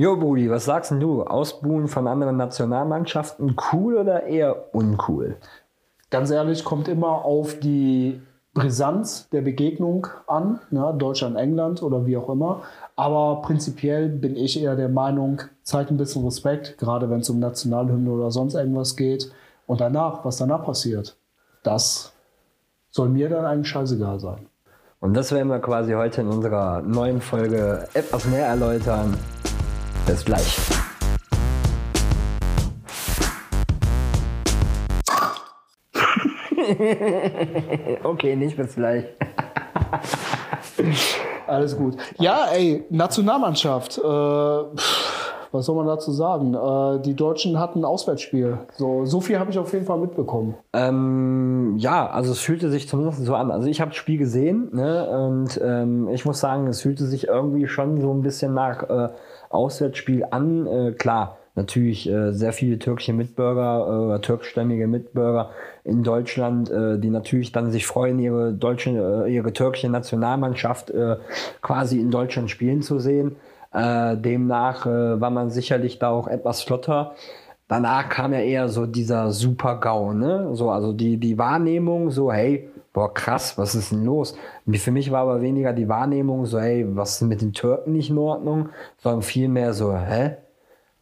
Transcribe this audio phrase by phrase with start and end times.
[0.00, 1.24] Jo, Brudi, was sagst denn du?
[1.24, 5.38] Ausbuhen von anderen Nationalmannschaften cool oder eher uncool?
[6.08, 8.22] Ganz ehrlich, kommt immer auf die
[8.54, 10.94] Brisanz der Begegnung an, ne?
[10.96, 12.62] Deutschland, England oder wie auch immer.
[12.94, 17.40] Aber prinzipiell bin ich eher der Meinung, zeigt ein bisschen Respekt, gerade wenn es um
[17.40, 19.32] Nationalhymne oder sonst irgendwas geht.
[19.66, 21.16] Und danach, was danach passiert,
[21.64, 22.12] das
[22.90, 24.46] soll mir dann eigentlich scheißegal sein.
[25.00, 29.14] Und das werden wir quasi heute in unserer neuen Folge etwas mehr erläutern.
[30.08, 30.58] Bis gleich.
[38.04, 39.04] okay, nicht bis gleich.
[41.46, 41.98] Alles gut.
[42.18, 43.98] Ja, ey, Nationalmannschaft.
[43.98, 44.60] Äh,
[45.52, 46.54] was soll man dazu sagen?
[46.54, 48.60] Äh, die Deutschen hatten ein Auswärtsspiel.
[48.78, 50.54] So, so viel habe ich auf jeden Fall mitbekommen.
[50.72, 53.50] Ähm, ja, also es fühlte sich zumindest so an.
[53.50, 57.28] Also ich habe das Spiel gesehen ne, und ähm, ich muss sagen, es fühlte sich
[57.28, 59.08] irgendwie schon so ein bisschen nach äh,
[59.50, 60.66] Auswärtsspiel an.
[60.66, 65.50] Äh, klar, natürlich äh, sehr viele türkische Mitbürger, äh, türkischstämmige Mitbürger
[65.84, 68.90] in Deutschland, äh, die natürlich dann sich freuen, ihre deutsche,
[69.26, 71.16] äh, ihre türkische Nationalmannschaft äh,
[71.60, 73.36] quasi in Deutschland spielen zu sehen.
[73.72, 77.14] Äh, demnach äh, war man sicherlich da auch etwas flotter.
[77.68, 80.48] Danach kam ja eher so dieser Super-GAU, ne?
[80.54, 84.36] So, also die, die Wahrnehmung, so, hey, boah, krass, was ist denn los?
[84.70, 88.10] Für mich war aber weniger die Wahrnehmung, so, hey, was ist mit den Türken nicht
[88.10, 90.36] in Ordnung, sondern vielmehr so, hä?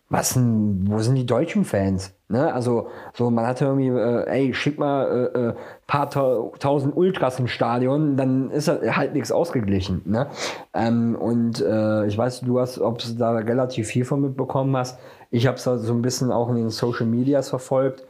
[0.08, 2.14] Was denn, wo sind die deutschen Fans?
[2.28, 2.52] Ne?
[2.52, 5.54] Also, so, man hatte irgendwie, äh, ey, schick mal äh, äh,
[5.88, 10.02] paar tausend Ultras im Stadion, dann ist halt nichts ausgeglichen.
[10.04, 10.28] Ne?
[10.74, 14.98] Ähm, und äh, ich weiß, du hast, ob du da relativ viel von mitbekommen hast.
[15.32, 18.04] Ich habe es so ein bisschen auch in den Social Medias verfolgt,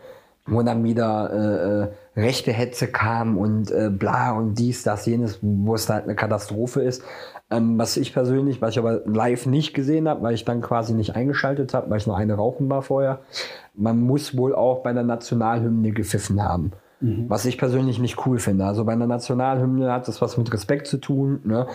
[0.47, 5.39] wo dann wieder äh, äh, rechte Hetze kam und äh, bla und dies, das, jenes,
[5.43, 7.03] wo es halt eine Katastrophe ist.
[7.51, 10.95] Ähm, was ich persönlich, was ich aber live nicht gesehen habe, weil ich dann quasi
[10.95, 13.21] nicht eingeschaltet habe, weil ich nur eine rauchen war vorher,
[13.75, 16.73] man muss wohl auch bei der Nationalhymne gepfiffen haben.
[17.01, 17.27] Mhm.
[17.29, 18.65] Was ich persönlich nicht cool finde.
[18.65, 21.41] Also bei einer Nationalhymne hat das was mit Respekt zu tun.
[21.45, 21.67] Ne?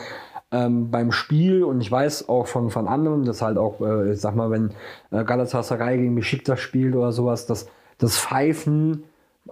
[0.51, 4.19] Ähm, beim Spiel und ich weiß auch von, von anderen, dass halt auch, äh, ich
[4.19, 4.71] sag mal, wenn
[5.11, 7.67] äh, Galatasaray gegen Besiktas spielt oder sowas, dass
[7.99, 9.03] das Pfeifen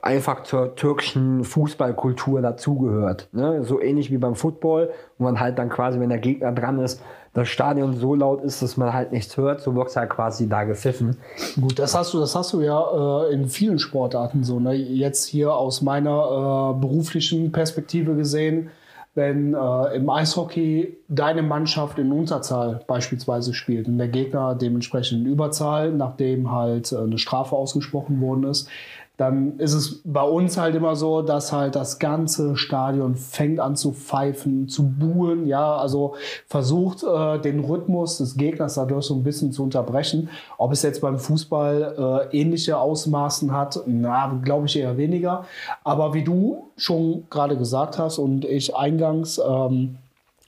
[0.02, 3.28] einfach zur türkischen Fußballkultur dazugehört.
[3.32, 3.64] Ne?
[3.64, 7.02] So ähnlich wie beim Football, wo man halt dann quasi, wenn der Gegner dran ist,
[7.34, 10.50] das Stadion so laut ist, dass man halt nichts hört, so wird es halt quasi
[10.50, 11.18] da gepfiffen.
[11.60, 14.60] Gut, das hast du, das hast du ja äh, in vielen Sportarten so.
[14.60, 14.74] Ne?
[14.74, 18.72] Jetzt hier aus meiner äh, beruflichen Perspektive gesehen,
[19.16, 25.26] wenn äh, im Eishockey deine Mannschaft in Unterzahl beispielsweise spielt und der Gegner dementsprechend in
[25.26, 28.70] Überzahl, nachdem halt äh, eine Strafe ausgesprochen worden ist,
[29.20, 33.76] dann ist es bei uns halt immer so, dass halt das ganze Stadion fängt an
[33.76, 36.16] zu pfeifen, zu buhen, ja, also
[36.48, 40.30] versucht äh, den Rhythmus des Gegners dadurch so ein bisschen zu unterbrechen.
[40.58, 45.44] Ob es jetzt beim Fußball äh, ähnliche Ausmaßen hat, na, glaube ich eher weniger.
[45.84, 49.98] Aber wie du schon gerade gesagt hast und ich eingangs ähm,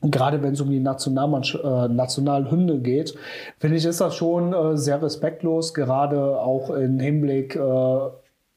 [0.03, 3.13] gerade wenn es um die äh, Nationalhymne geht,
[3.59, 7.99] finde ich, ist das schon äh, sehr respektlos, gerade auch im Hinblick äh,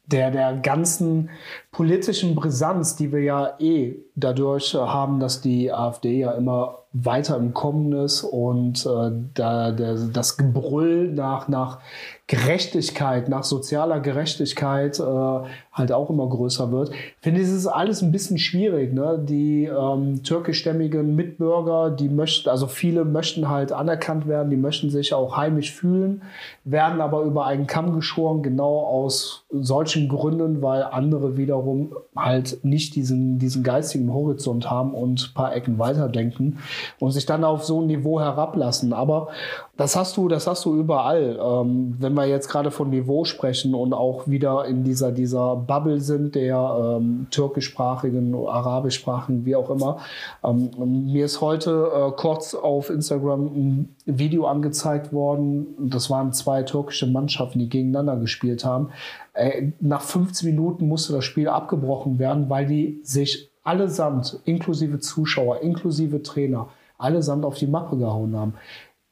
[0.06, 1.31] der, der ganzen
[1.72, 7.53] politischen Brisanz, die wir ja eh dadurch haben, dass die AfD ja immer weiter im
[7.53, 11.81] Kommen ist und äh, da, der, das Gebrüll nach, nach
[12.28, 15.41] Gerechtigkeit, nach sozialer Gerechtigkeit äh,
[15.75, 16.91] halt auch immer größer wird.
[16.91, 18.95] Ich finde, es ist alles ein bisschen schwierig.
[18.95, 19.19] Ne?
[19.21, 25.12] Die ähm, türkischstämmigen Mitbürger, die möchten, also viele möchten halt anerkannt werden, die möchten sich
[25.12, 26.23] auch heimisch fühlen,
[26.62, 32.95] werden aber über einen Kamm geschoren, genau aus solchen Gründen, weil andere wiederum halt nicht
[32.95, 36.59] diesen, diesen geistigen Horizont haben und ein paar Ecken weiterdenken
[37.01, 38.93] und sich dann auf so ein Niveau herablassen.
[38.93, 39.29] Aber
[39.77, 41.37] das hast du, das hast du überall.
[41.43, 46.00] Ähm, wenn wir jetzt gerade von Niveau sprechen und auch wieder in dieser, dieser Bubble
[46.00, 49.98] sind, der ähm, türkischsprachigen, arabischsprachigen, wie auch immer.
[50.42, 50.70] Ähm,
[51.12, 55.75] mir ist heute äh, kurz auf Instagram ein Video angezeigt worden.
[55.78, 58.90] Das waren zwei türkische Mannschaften, die gegeneinander gespielt haben.
[59.32, 65.60] Äh, nach 15 Minuten musste das Spiel abgebrochen werden, weil die sich allesamt, inklusive Zuschauer,
[65.60, 66.69] inklusive Trainer,
[66.99, 68.55] allesamt auf die Mappe gehauen haben.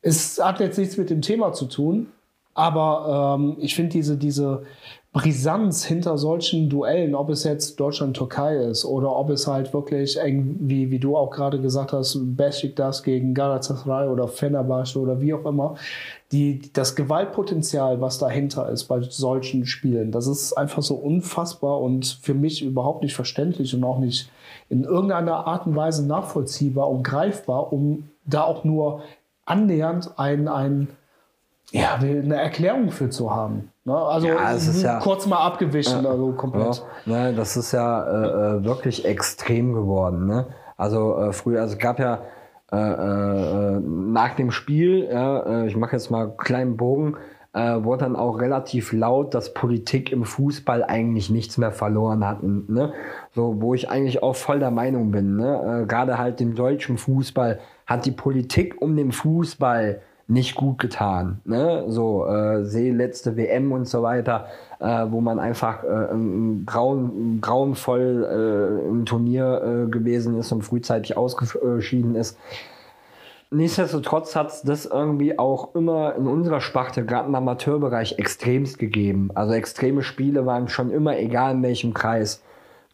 [0.03, 2.09] Es hat jetzt nichts mit dem Thema zu tun,
[2.55, 4.63] aber ähm, ich finde diese, diese
[5.13, 10.57] Brisanz hinter solchen Duellen, ob es jetzt Deutschland-Türkei ist oder ob es halt wirklich eng,
[10.61, 12.19] wie, du auch gerade gesagt hast,
[12.75, 15.75] das gegen Galatasaray oder Fenerbahce oder wie auch immer,
[16.33, 22.07] die, das Gewaltpotenzial, was dahinter ist bei solchen Spielen, das ist einfach so unfassbar und
[22.23, 24.31] für mich überhaupt nicht verständlich und auch nicht
[24.71, 29.03] in irgendeiner Art und Weise nachvollziehbar und greifbar, um da auch nur
[29.45, 30.89] annähernd ein, ein
[31.73, 33.71] ja, eine Erklärung für zu haben.
[33.85, 33.97] Ne?
[33.97, 36.85] Also Ja, es ist ja- kurz mal abgewichen, also komplett.
[37.07, 40.27] Ja, ne, das ist ja äh, äh, wirklich extrem geworden.
[40.27, 40.47] Ne?
[40.77, 42.21] Also äh, früher, also es gab ja
[42.73, 47.17] äh, äh, nach dem Spiel, ja, äh, ich mache jetzt mal einen kleinen Bogen,
[47.55, 52.65] äh, wurde dann auch relativ laut, dass Politik im Fußball eigentlich nichts mehr verloren hatten.
[52.73, 52.95] Ne?
[53.33, 55.37] So, wo ich eigentlich auch voll der Meinung bin.
[55.37, 55.83] Ne?
[55.83, 60.01] Äh, Gerade halt dem deutschen Fußball hat die Politik um den Fußball
[60.33, 61.41] nicht gut getan.
[61.45, 61.85] Ne?
[61.89, 64.47] So, äh, sehe letzte WM und so weiter,
[64.81, 66.09] äh, wo man einfach äh,
[66.67, 68.27] grauen, grauenvoll
[68.85, 72.39] äh, im Turnier äh, gewesen ist und frühzeitig ausgeschieden ist.
[73.51, 79.31] Nichtsdestotrotz hat es das irgendwie auch immer in unserer Sparte, gerade im Amateurbereich, extremst gegeben.
[79.35, 82.43] Also extreme Spiele waren schon immer, egal in welchem Kreis.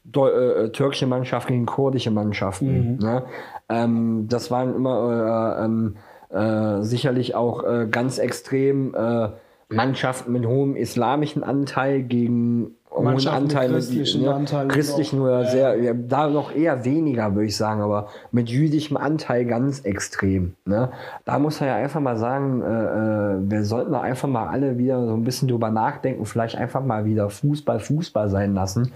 [0.03, 2.97] Deu äh, türkische Mannschaft gegen kurdische Mannschaften.
[2.97, 3.25] Ne?
[3.69, 5.97] Ähm, das waren immer äh, ähm,
[6.31, 9.29] äh, sicherlich auch äh, ganz extrem äh,
[9.71, 15.93] Mannschaften mit hohem islamischen Anteil gegen hohen Anteil christlichen ja, Anteilen christlichen oder sehr ja,
[15.93, 20.91] da noch eher weniger würde ich sagen aber mit jüdischem Anteil ganz extrem ne?
[21.27, 24.79] da muss man ja einfach mal sagen äh, äh, wir sollten da einfach mal alle
[24.79, 28.93] wieder so ein bisschen drüber nachdenken vielleicht einfach mal wieder Fußball Fußball sein lassen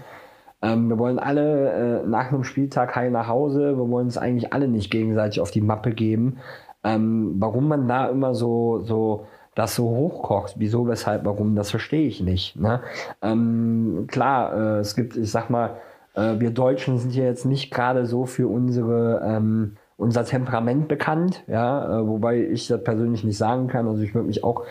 [0.63, 3.77] ähm, wir wollen alle äh, nach einem Spieltag heil nach Hause.
[3.77, 6.37] Wir wollen es eigentlich alle nicht gegenseitig auf die Mappe geben.
[6.83, 9.25] Ähm, warum man da immer so, so
[9.55, 12.59] das so hochkocht, wieso, weshalb, warum, das verstehe ich nicht.
[12.59, 12.81] Ne?
[13.21, 15.77] Ähm, klar, äh, es gibt, ich sag mal,
[16.15, 21.43] äh, wir Deutschen sind ja jetzt nicht gerade so für unsere ähm, unser Temperament bekannt,
[21.47, 23.87] ja, äh, wobei ich das persönlich nicht sagen kann.
[23.87, 24.63] Also ich würde mich auch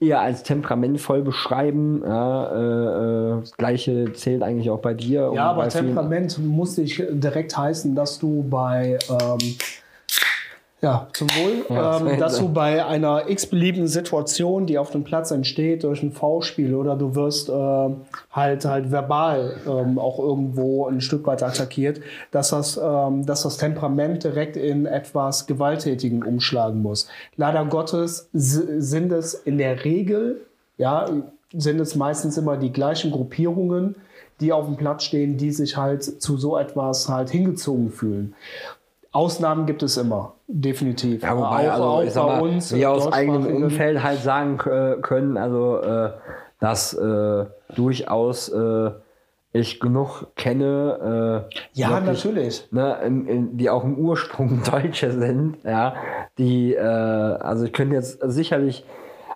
[0.00, 2.02] eher als temperamentvoll beschreiben.
[2.04, 5.30] Ja, äh, äh, das gleiche zählt eigentlich auch bei dir.
[5.34, 9.38] Ja, aber bei vielen- Temperament muss nicht direkt heißen, dass du bei ähm,
[10.84, 15.30] ja, zum Wohl, Ja, ähm, dass du bei einer x-beliebigen Situation, die auf dem Platz
[15.30, 21.00] entsteht, durch ein V-Spiel oder du wirst ähm, halt halt verbal ähm, auch irgendwo ein
[21.00, 22.00] Stück weit attackiert,
[22.32, 27.08] dass das, ähm, dass das Temperament direkt in etwas Gewalttätigen umschlagen muss.
[27.36, 30.42] Leider Gottes sind es in der Regel,
[30.76, 31.08] ja,
[31.56, 33.96] sind es meistens immer die gleichen Gruppierungen,
[34.40, 38.34] die auf dem Platz stehen, die sich halt zu so etwas halt hingezogen fühlen.
[39.14, 41.22] Ausnahmen gibt es immer, definitiv.
[41.22, 44.18] Ja, wobei, Auch- also auch ich bei mal, uns, wir äh, aus eigenem Umfeld halt
[44.20, 46.10] sagen können, also äh,
[46.60, 47.44] dass äh,
[47.74, 48.90] durchaus äh,
[49.52, 52.68] ich genug kenne, äh, Ja, wirklich, natürlich.
[52.72, 55.94] Ne, in, in, die auch im Ursprung Deutsche sind, ja,
[56.38, 58.84] die, äh, also ich könnte jetzt sicherlich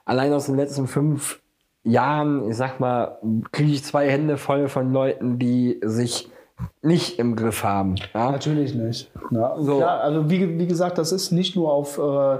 [0.04, 1.40] allein aus den letzten fünf
[1.84, 3.18] Jahren, ich sag mal,
[3.52, 6.28] kriege ich zwei Hände voll von Leuten, die sich
[6.82, 7.96] nicht im Griff haben.
[8.14, 8.32] Ja?
[8.32, 9.10] Natürlich nicht.
[9.30, 9.78] Ja, So.
[9.78, 12.38] Klar, also wie, wie gesagt, das ist nicht nur auf äh,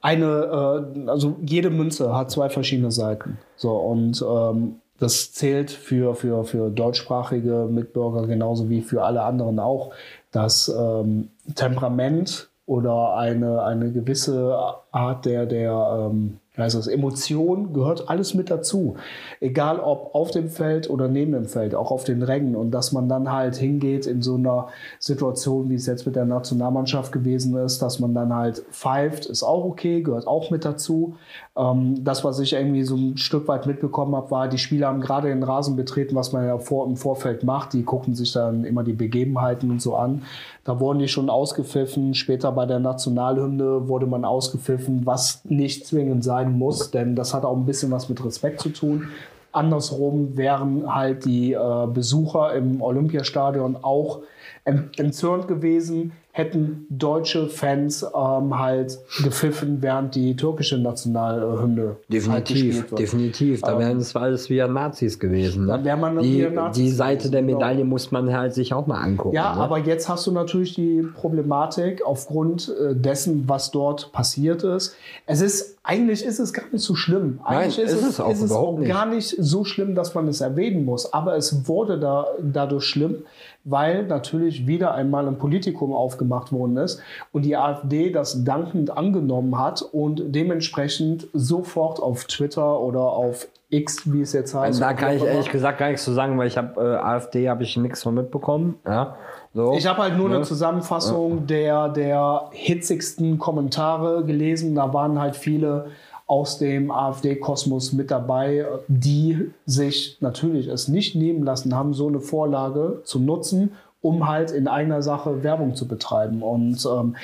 [0.00, 3.38] eine, äh, also jede Münze hat zwei verschiedene Seiten.
[3.56, 9.58] So, und ähm, das zählt für, für, für deutschsprachige Mitbürger genauso wie für alle anderen
[9.58, 9.90] auch,
[10.30, 14.56] dass ähm, Temperament oder eine, eine gewisse
[14.92, 18.96] Art der, der ähm, heißt das, Emotion gehört alles mit dazu.
[19.40, 22.56] Egal ob auf dem Feld oder neben dem Feld, auch auf den Rängen.
[22.56, 24.68] Und dass man dann halt hingeht in so einer
[24.98, 29.42] Situation, wie es jetzt mit der Nationalmannschaft gewesen ist, dass man dann halt pfeift, ist
[29.42, 31.14] auch okay, gehört auch mit dazu.
[31.56, 35.00] Ähm, das, was ich irgendwie so ein Stück weit mitbekommen habe, war, die Spieler haben
[35.00, 37.72] gerade den Rasen betreten, was man ja vor, im Vorfeld macht.
[37.72, 40.22] Die gucken sich dann immer die Begebenheiten und so an.
[40.64, 42.14] Da wurden die schon ausgepfiffen.
[42.14, 47.44] Später bei der Nationalhymne wurde man ausgepfiffen, was nicht zwingend sein muss, denn das hat
[47.44, 49.08] auch ein bisschen was mit Respekt zu tun.
[49.50, 54.20] Andersrum wären halt die äh, Besucher im Olympiastadion auch
[54.64, 62.90] entzürnt gewesen, hätten deutsche Fans ähm, halt gepfiffen, während die türkische Nationalhymne halt Definitiv, gespielt
[62.90, 63.00] wird.
[63.00, 63.60] definitiv.
[63.60, 65.66] Da wären es alles wieder Nazis gewesen.
[65.66, 65.84] Ne?
[65.84, 67.58] Wär man die, Nazis die Seite gewesen, der genau.
[67.58, 69.34] Medaille muss man halt sich auch mal angucken.
[69.34, 69.60] Ja, ne?
[69.60, 74.96] aber jetzt hast du natürlich die Problematik aufgrund äh, dessen, was dort passiert ist.
[75.26, 77.40] Es ist, eigentlich ist es gar nicht so schlimm.
[77.44, 80.28] Eigentlich Nein, ist, ist es, auch ist es auch gar nicht so schlimm, dass man
[80.28, 81.12] es erwähnen muss.
[81.12, 83.16] Aber es wurde da, dadurch schlimm,
[83.64, 87.00] weil natürlich wieder einmal ein Politikum aufgemacht worden ist
[87.32, 94.12] und die AfD das dankend angenommen hat und dementsprechend sofort auf Twitter oder auf X,
[94.12, 94.82] wie es jetzt heißt.
[94.82, 97.62] da kann ich ehrlich gesagt gar nichts zu sagen, weil ich habe äh, AfD habe
[97.62, 98.74] ich nichts von mitbekommen.
[98.86, 99.16] Ja,
[99.54, 99.72] so.
[99.72, 100.36] Ich habe halt nur Ne?
[100.36, 104.74] eine Zusammenfassung der, der hitzigsten Kommentare gelesen.
[104.74, 105.86] Da waren halt viele
[106.32, 112.20] aus dem AfD-Kosmos mit dabei, die sich natürlich es nicht nehmen lassen haben, so eine
[112.20, 116.42] Vorlage zu nutzen, um halt in eigener Sache Werbung zu betreiben.
[116.42, 117.16] Und ähm,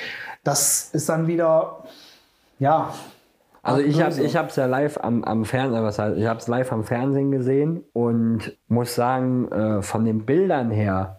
[0.43, 1.85] das ist dann wieder,
[2.59, 2.93] ja,
[3.63, 6.47] Also ich habe ich es ja live am, am Fernsehen, was heißt, ich habe es
[6.47, 11.18] live am Fernsehen gesehen und muss sagen, äh, von den Bildern her,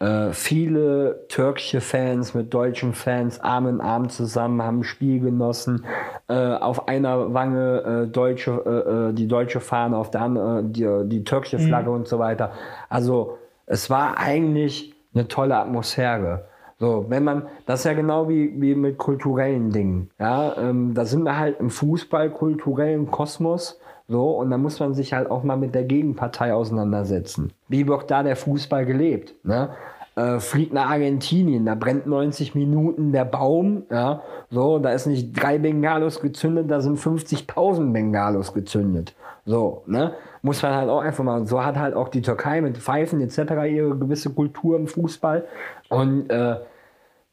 [0.00, 5.84] äh, viele türkische Fans mit deutschen Fans Arm in Arm zusammen haben Spiel genossen.
[6.28, 10.86] Äh, auf einer Wange äh, deutsche, äh, äh, die deutsche Fahne, auf der anderen die,
[11.04, 11.68] die türkische mhm.
[11.68, 11.96] Flagge mhm.
[11.96, 12.52] und so weiter.
[12.88, 16.46] Also es war eigentlich eine tolle Atmosphäre.
[16.80, 20.10] So, wenn man, das ist ja genau wie, wie mit kulturellen Dingen.
[20.18, 23.80] Ja, ähm, da sind wir halt im Fußballkulturellen Kosmos.
[24.08, 27.52] So, und da muss man sich halt auch mal mit der Gegenpartei auseinandersetzen.
[27.68, 29.34] Wie wird da der Fußball gelebt?
[29.44, 29.70] Ne?
[30.16, 35.32] Äh, fliegt nach Argentinien, da brennt 90 Minuten der Baum, ja, so, da ist nicht
[35.32, 39.14] drei Bengalos gezündet, da sind 50.000 Bengalos gezündet.
[39.44, 40.12] So, ne?
[40.42, 43.38] Muss man halt auch einfach mal, so hat halt auch die Türkei mit Pfeifen etc.
[43.68, 45.44] ihre gewisse Kultur im Fußball.
[45.88, 46.56] Und äh,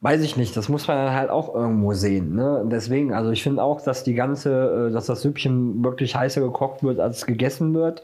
[0.01, 2.35] weiß ich nicht, das muss man dann halt auch irgendwo sehen.
[2.35, 2.65] Ne?
[2.65, 6.83] Deswegen, also ich finde auch, dass die ganze, äh, dass das Süppchen wirklich heißer gekocht
[6.83, 8.03] wird, als es gegessen wird.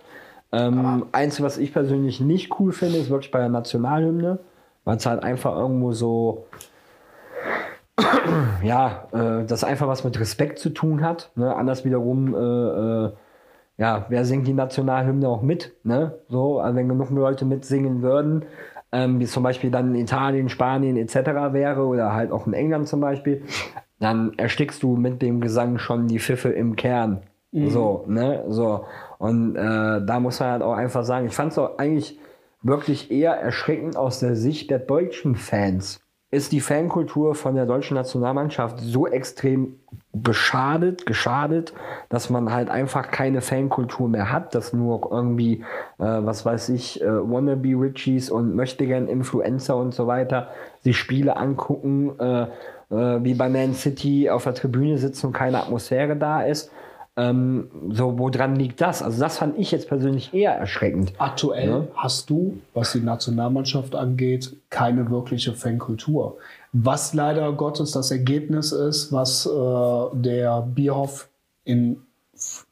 [0.51, 1.08] Ähm.
[1.12, 4.39] Eins, was ich persönlich nicht cool finde, ist wirklich bei der Nationalhymne,
[4.86, 6.46] weil es halt einfach irgendwo so,
[8.63, 11.32] ja, äh, das einfach was mit Respekt zu tun hat.
[11.36, 11.54] Ne?
[11.54, 12.38] Anders wiederum, äh,
[13.08, 13.12] äh,
[13.80, 15.74] ja, wer singt die Nationalhymne auch mit?
[15.84, 16.13] Ne?
[16.30, 18.46] So, also wenn genug Leute mitsingen würden,
[18.91, 21.15] ähm, wie zum Beispiel dann in Italien, Spanien etc.
[21.51, 23.44] wäre oder halt auch in England zum Beispiel,
[24.00, 27.22] dann erstickst du mit dem Gesang schon die Pfiffe im Kern.
[27.51, 27.70] Mhm.
[27.70, 28.44] So, ne?
[28.48, 28.86] So.
[29.17, 32.20] Und äh, da muss man halt auch einfach sagen, ich fand es auch eigentlich
[32.62, 36.00] wirklich eher erschreckend aus der Sicht der deutschen Fans
[36.38, 39.79] ist die Fankultur von der deutschen Nationalmannschaft so extrem
[40.13, 41.74] beschadet, geschadet,
[42.10, 45.63] dass man halt einfach keine Fankultur mehr hat, dass nur irgendwie,
[45.98, 50.50] äh, was weiß ich, äh, Wannabe Richies und möchtegern Influencer und so weiter
[50.82, 55.62] sich Spiele angucken, äh, äh, wie bei Man City auf der Tribüne sitzen und keine
[55.62, 56.72] Atmosphäre da ist.
[57.18, 59.02] Ähm, so, woran liegt das?
[59.02, 61.14] Also, das fand ich jetzt persönlich eher erschreckend.
[61.18, 61.88] Aktuell ja?
[61.96, 66.38] hast du, was die Nationalmannschaft angeht, keine wirkliche Fankultur.
[66.74, 69.50] Was leider Gottes das Ergebnis ist, was äh,
[70.14, 71.28] der Bierhoff
[71.64, 72.04] in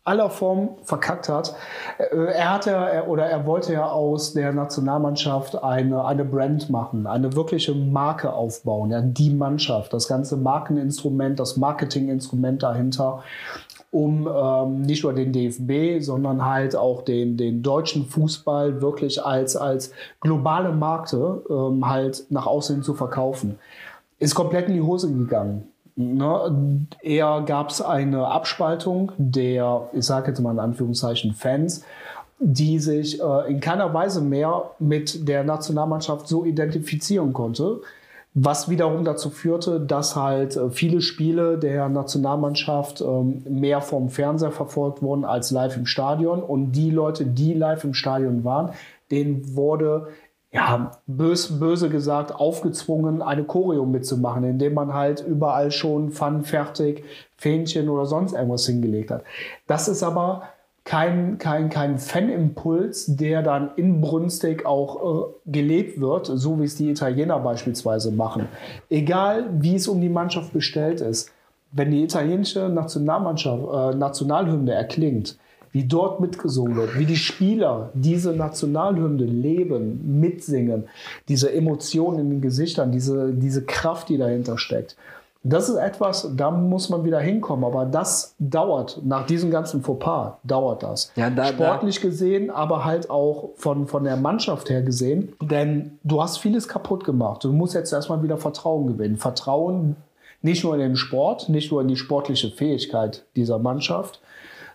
[0.03, 1.55] aller Form verkackt hat.
[1.97, 7.07] Äh, er hatte er, oder er wollte ja aus der Nationalmannschaft eine, eine Brand machen,
[7.07, 13.23] eine wirkliche Marke aufbauen, ja, die Mannschaft, das ganze Markeninstrument, das Marketinginstrument dahinter
[13.95, 19.55] um ähm, nicht nur den DFB, sondern halt auch den, den deutschen Fußball wirklich als,
[19.55, 23.57] als globale Marke ähm, halt nach außen zu verkaufen.
[24.19, 25.69] Ist komplett in die Hose gegangen.
[25.95, 26.85] Ne?
[27.03, 31.85] Eher gab es eine Abspaltung der, ich sage jetzt mal in Anführungszeichen, Fans,
[32.39, 37.79] die sich äh, in keiner Weise mehr mit der Nationalmannschaft so identifizieren konnte
[38.37, 44.51] was wiederum dazu führte, dass halt äh, viele Spiele der Nationalmannschaft ähm, mehr vom Fernseher
[44.51, 46.43] verfolgt wurden als live im Stadion.
[46.43, 48.71] Und die Leute, die live im Stadion waren,
[49.09, 50.07] denen wurde
[50.51, 57.03] ja, bös, böse gesagt, aufgezwungen, eine Choreo mitzumachen, indem man halt überall schon Pfannen fertig,
[57.37, 59.23] Fähnchen oder sonst irgendwas hingelegt hat.
[59.67, 60.43] Das ist aber
[60.85, 66.91] kein, kein, kein Fanimpuls, der dann inbrünstig auch äh, gelebt wird, so wie es die
[66.91, 68.47] Italiener beispielsweise machen.
[68.89, 71.31] Egal, wie es um die Mannschaft bestellt ist,
[71.71, 75.37] wenn die italienische Nationalmannschaft, äh, Nationalhymne erklingt,
[75.71, 80.85] wie dort mitgesungen wird, wie die Spieler diese Nationalhymne leben, mitsingen,
[81.27, 84.95] diese Emotionen in den Gesichtern, diese, diese Kraft, die dahinter steckt.
[85.47, 90.37] Das ist etwas, da muss man wieder hinkommen, aber das dauert, nach diesem ganzen Fauxpas
[90.43, 91.11] dauert das.
[91.15, 92.07] Ja, da, Sportlich da.
[92.07, 97.03] gesehen, aber halt auch von, von der Mannschaft her gesehen, denn du hast vieles kaputt
[97.03, 97.43] gemacht.
[97.43, 99.17] Du musst jetzt erstmal wieder Vertrauen gewinnen.
[99.17, 99.95] Vertrauen
[100.41, 104.21] nicht nur in den Sport, nicht nur in die sportliche Fähigkeit dieser Mannschaft,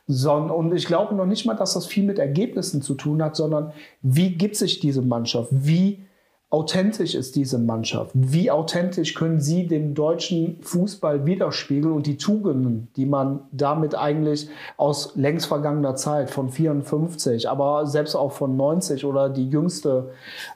[0.06, 3.34] sondern, und ich glaube noch nicht mal, dass das viel mit Ergebnissen zu tun hat,
[3.34, 3.72] sondern
[4.02, 5.48] wie gibt sich diese Mannschaft?
[5.50, 6.04] Wie
[6.50, 8.10] authentisch ist diese Mannschaft?
[8.14, 14.48] Wie authentisch können sie dem deutschen Fußball widerspiegeln und die Tugenden, die man damit eigentlich
[14.76, 20.10] aus längst vergangener Zeit von 54, aber selbst auch von 90 oder die jüngste,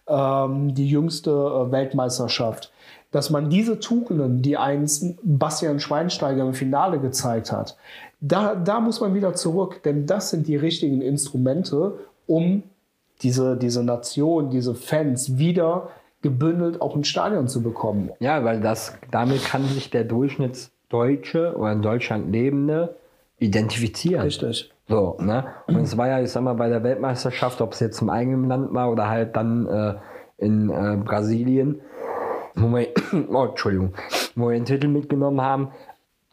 [0.09, 2.73] ähm, die jüngste äh, Weltmeisterschaft,
[3.13, 7.77] dass man diese Tugenden, die einst Bastian Schweinsteiger im Finale gezeigt hat,
[8.21, 12.65] da, da muss man wieder zurück, denn das sind die richtigen Instrumente, um
[13.25, 15.89] diese, diese Nation, diese Fans wieder
[16.23, 18.11] gebündelt auch ins Stadion zu bekommen.
[18.21, 22.97] Ja, weil das, damit kann sich der Durchschnittsdeutsche oder in Deutschland Lebende
[23.39, 24.23] identifizieren.
[24.23, 24.71] Richtig.
[24.89, 25.47] So, ne?
[25.67, 28.49] Und es war ja, ich sag mal, bei der Weltmeisterschaft, ob es jetzt im eigenen
[28.49, 29.95] Land war oder halt dann äh,
[30.39, 31.81] in äh, Brasilien,
[32.55, 32.89] wo wir,
[33.31, 33.95] oh, Entschuldigung,
[34.35, 35.73] wo wir den Titel mitgenommen haben,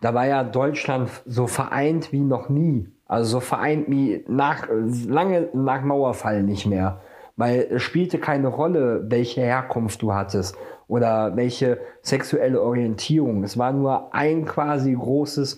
[0.02, 2.88] da war ja Deutschland so vereint wie noch nie.
[3.12, 4.70] Also so vereint wie nach,
[5.06, 7.02] lange nach Mauerfall nicht mehr.
[7.36, 10.56] Weil es spielte keine Rolle, welche Herkunft du hattest
[10.88, 13.44] oder welche sexuelle Orientierung.
[13.44, 15.58] Es war nur ein quasi großes,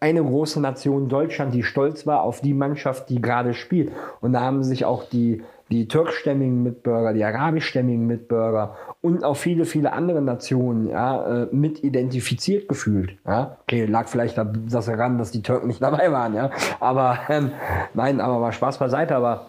[0.00, 3.92] eine große Nation Deutschland, die stolz war auf die Mannschaft, die gerade spielt.
[4.22, 9.64] Und da haben sich auch die, die türkstämmigen Mitbürger, die arabischstämmigen Mitbürger und auch viele,
[9.64, 13.16] viele andere Nationen ja, äh, mit identifiziert gefühlt.
[13.26, 13.56] Ja.
[13.62, 16.50] Okay, lag vielleicht das daran, dass die Türken nicht dabei waren, ja.
[16.80, 17.50] Aber ähm,
[17.94, 19.46] nein, aber mal Spaß beiseite, aber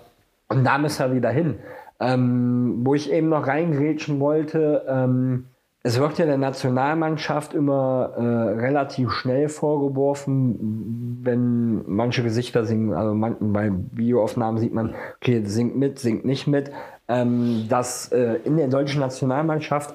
[0.48, 1.56] und da müssen wir wieder hin.
[2.00, 5.46] Ähm, wo ich eben noch reingrätschen wollte, ähm,
[5.86, 8.22] es wird ja der Nationalmannschaft immer äh,
[8.60, 15.78] relativ schnell vorgeworfen, wenn manche Gesichter singen, also man, bei Videoaufnahmen sieht man, okay, singt
[15.78, 16.72] mit, singt nicht mit,
[17.08, 19.94] ähm, dass äh, in der deutschen Nationalmannschaft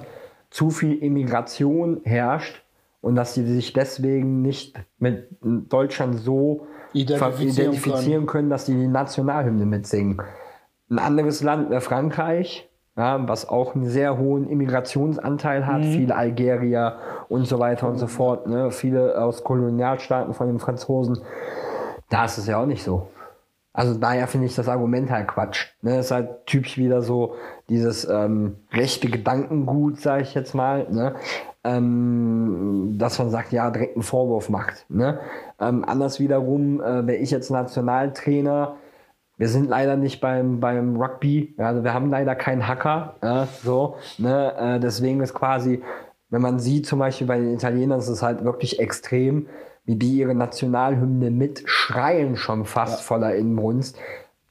[0.49, 2.63] zu viel Immigration herrscht
[3.01, 8.27] und dass sie sich deswegen nicht mit Deutschland so identifizieren, identifizieren können.
[8.27, 10.21] können, dass die die Nationalhymne mitsingen.
[10.89, 15.91] Ein anderes Land wäre Frankreich, ja, was auch einen sehr hohen Immigrationsanteil hat, mhm.
[15.91, 16.97] viele Algerier
[17.29, 18.71] und so weiter und so fort, ne?
[18.71, 21.19] viele aus Kolonialstaaten von den Franzosen.
[22.09, 23.07] Da ist es ja auch nicht so.
[23.73, 25.67] Also daher finde ich das Argument halt Quatsch.
[25.81, 25.95] Ne?
[25.95, 27.35] Das ist halt typisch wieder so
[27.69, 31.15] dieses ähm, rechte Gedankengut, sage ich jetzt mal, ne?
[31.63, 34.85] ähm, dass man sagt, ja, direkt einen Vorwurf macht.
[34.89, 35.19] Ne?
[35.59, 38.75] Ähm, anders wiederum, äh, wäre ich jetzt Nationaltrainer,
[39.41, 43.15] wir sind leider nicht beim, beim Rugby, also wir haben leider keinen Hacker.
[43.23, 45.81] Ja, so, ne, äh, deswegen ist quasi,
[46.29, 49.47] wenn man sieht, zum Beispiel bei den Italienern, ist es halt wirklich extrem,
[49.83, 53.03] wie die ihre Nationalhymne mitschreien, schon fast ja.
[53.03, 53.97] voller Inbrunst.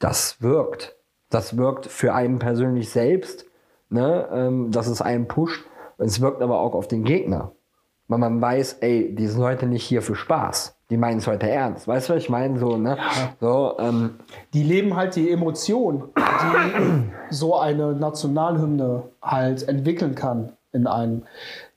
[0.00, 0.96] Das wirkt.
[1.28, 3.46] Das wirkt für einen persönlich selbst,
[3.90, 5.64] ne, ähm, dass es einen pusht.
[5.98, 7.52] Es wirkt aber auch auf den Gegner.
[8.08, 11.48] Weil man weiß, ey, die sind heute nicht hier für Spaß die meinen es heute
[11.48, 11.88] ernst.
[11.88, 12.58] Weißt du, was ich meine?
[12.58, 12.98] So, ne?
[13.40, 14.16] So, ähm,
[14.52, 21.22] die leben halt die Emotion, die so eine Nationalhymne halt entwickeln kann in einem.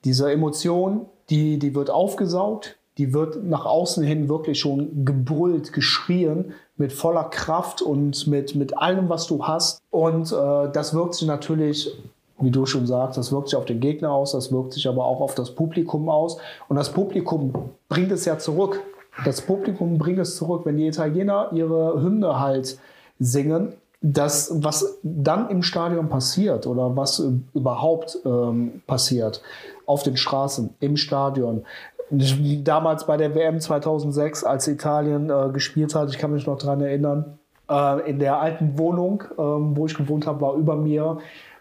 [0.03, 6.53] Diese Emotion, die, die wird aufgesaugt, die wird nach außen hin wirklich schon gebrüllt, geschrien,
[6.75, 9.81] mit voller Kraft und mit, mit allem, was du hast.
[9.91, 11.95] Und äh, das wirkt sich natürlich
[12.39, 15.05] wie du schon sagst, das wirkt sich auf den Gegner aus, das wirkt sich aber
[15.05, 16.37] auch auf das Publikum aus.
[16.67, 18.81] Und das Publikum bringt es ja zurück.
[19.25, 22.77] Das Publikum bringt es zurück, wenn die Italiener ihre Hymne halt
[23.19, 23.73] singen.
[24.01, 29.41] Das, was dann im Stadion passiert oder was überhaupt ähm, passiert,
[29.85, 31.63] auf den Straßen, im Stadion,
[32.11, 36.81] damals bei der WM 2006, als Italien äh, gespielt hat, ich kann mich noch daran
[36.81, 37.37] erinnern,
[37.69, 41.19] äh, in der alten Wohnung, äh, wo ich gewohnt habe, war über mir,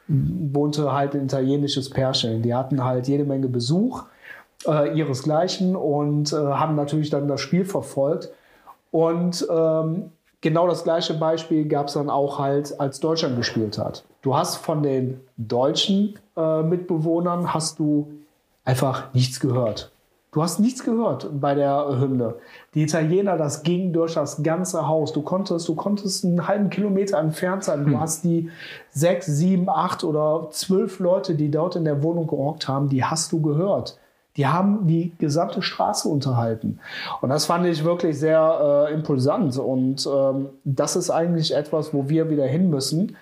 [0.08, 2.42] wohnte halt ein italienisches Pärchen.
[2.42, 4.04] Die hatten halt jede Menge Besuch
[4.66, 8.30] äh, ihresgleichen und äh, haben natürlich dann das Spiel verfolgt.
[8.90, 14.04] Und ähm, genau das gleiche Beispiel gab es dann auch halt, als Deutschland gespielt hat.
[14.20, 18.12] Du hast von den deutschen äh, Mitbewohnern hast du
[18.64, 19.90] einfach nichts gehört.
[20.32, 22.36] Du hast nichts gehört bei der Hymne.
[22.74, 25.12] Die Italiener, das ging durch das ganze Haus.
[25.12, 27.84] Du konntest, du konntest einen halben Kilometer entfernt sein.
[27.84, 28.00] Du hm.
[28.00, 28.48] hast die
[28.90, 33.30] sechs, sieben, acht oder zwölf Leute, die dort in der Wohnung gehockt haben, die hast
[33.32, 33.98] du gehört.
[34.36, 36.80] Die haben die gesamte Straße unterhalten.
[37.20, 39.58] Und das fand ich wirklich sehr äh, impulsant.
[39.58, 43.16] Und ähm, das ist eigentlich etwas, wo wir wieder hin müssen.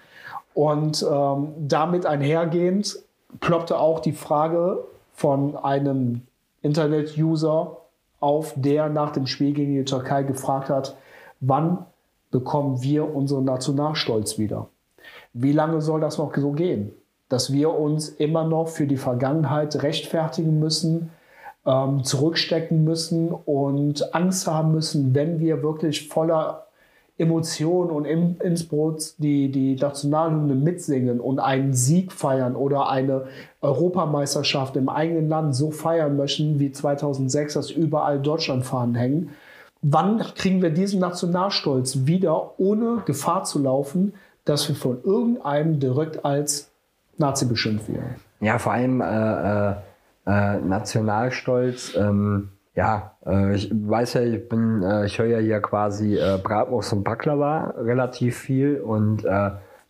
[0.54, 2.98] Und ähm, damit einhergehend
[3.40, 6.22] ploppte auch die Frage von einem
[6.62, 7.76] Internet-User
[8.20, 10.96] auf, der nach dem Spiel gegen die Türkei gefragt hat,
[11.40, 11.86] wann
[12.30, 14.68] bekommen wir unseren Nationalstolz wieder?
[15.32, 16.92] Wie lange soll das noch so gehen?
[17.30, 21.10] Dass wir uns immer noch für die Vergangenheit rechtfertigen müssen,
[21.64, 26.66] ähm, zurückstecken müssen und Angst haben müssen, wenn wir wirklich voller
[27.18, 33.26] Emotionen und Innsbrucks die, die Nationalhymne mitsingen und einen Sieg feiern oder eine
[33.60, 39.30] Europameisterschaft im eigenen Land so feiern möchten wie 2006, dass überall Deutschlandfahnen hängen.
[39.82, 44.14] Wann kriegen wir diesen Nationalstolz wieder, ohne Gefahr zu laufen,
[44.46, 46.69] dass wir von irgendeinem direkt als
[47.20, 48.16] Nazi beschimpft werden.
[48.40, 49.74] Ja, vor allem äh, äh,
[50.26, 51.94] äh, Nationalstolz.
[51.96, 56.38] Ähm, ja, äh, ich weiß ja, ich bin, äh, ich höre ja hier quasi äh,
[56.42, 59.24] Bratwurst und Baklava relativ viel und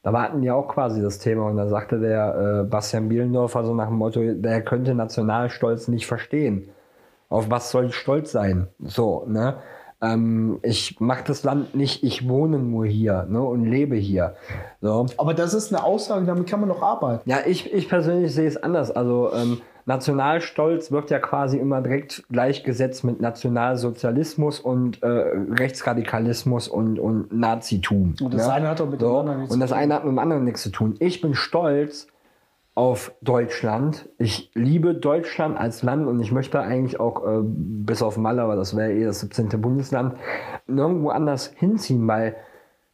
[0.03, 3.89] da warten die auch quasi das Thema und da sagte der Bastian Bielendorfer so nach
[3.89, 6.71] dem Motto, der könnte Nationalstolz nicht verstehen.
[7.29, 8.69] Auf was soll ich stolz sein?
[8.79, 9.57] So, ne?
[10.03, 14.35] Ähm, ich mache das Land nicht, ich wohne nur hier ne, und lebe hier.
[14.81, 15.07] So.
[15.19, 17.29] Aber das ist eine Aussage, damit kann man noch arbeiten.
[17.29, 18.91] Ja, ich, ich persönlich sehe es anders.
[18.91, 26.99] Also ähm, Nationalstolz wird ja quasi immer direkt gleichgesetzt mit Nationalsozialismus und äh, Rechtsradikalismus und,
[26.99, 28.15] und Nazitum.
[28.21, 28.53] Und das ja?
[28.55, 29.79] eine hat doch mit dem so, anderen nichts Und zu das tun.
[29.79, 30.97] eine hat mit dem anderen nichts zu tun.
[30.99, 32.07] Ich bin stolz
[32.75, 34.09] auf Deutschland.
[34.19, 38.57] Ich liebe Deutschland als Land und ich möchte eigentlich auch äh, bis auf Malle, aber
[38.57, 39.49] das wäre eh das 17.
[39.61, 40.15] Bundesland,
[40.67, 42.37] nirgendwo anders hinziehen, weil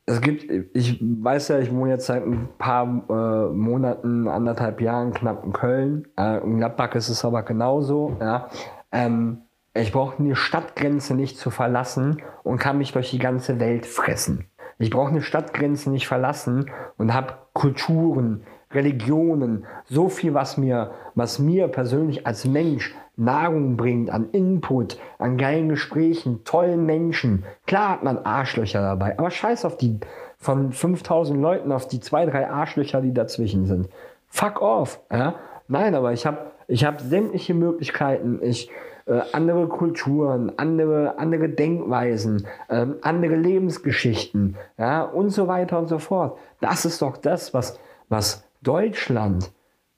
[0.06, 5.12] es gibt, ich weiß ja, ich wohne jetzt seit ein paar äh, Monaten, anderthalb Jahren
[5.12, 6.06] knapp in Köln.
[6.16, 8.16] Äh, in Gladbach ist es aber genauso.
[8.20, 8.48] Ja.
[8.92, 9.42] Ähm,
[9.74, 14.46] ich brauche eine Stadtgrenze nicht zu verlassen und kann mich durch die ganze Welt fressen.
[14.78, 21.38] Ich brauche eine Stadtgrenze nicht verlassen und habe Kulturen, Religionen, so viel, was mir, was
[21.38, 27.44] mir persönlich als Mensch Nahrung bringt, an Input, an geilen Gesprächen, tollen Menschen.
[27.66, 29.98] Klar hat man Arschlöcher dabei, aber scheiß auf die
[30.38, 33.88] von 5000 Leuten, auf die zwei, drei Arschlöcher, die dazwischen sind.
[34.29, 35.00] Fuck off.
[35.11, 35.37] Ja?
[35.68, 38.40] Nein, aber ich habe ich hab sämtliche Möglichkeiten.
[38.42, 38.70] Ich,
[39.07, 45.98] äh, andere Kulturen, andere, andere Denkweisen, ähm, andere Lebensgeschichten ja, und so weiter und so
[45.98, 46.37] fort.
[46.61, 49.52] Das ist doch das, was, was Deutschland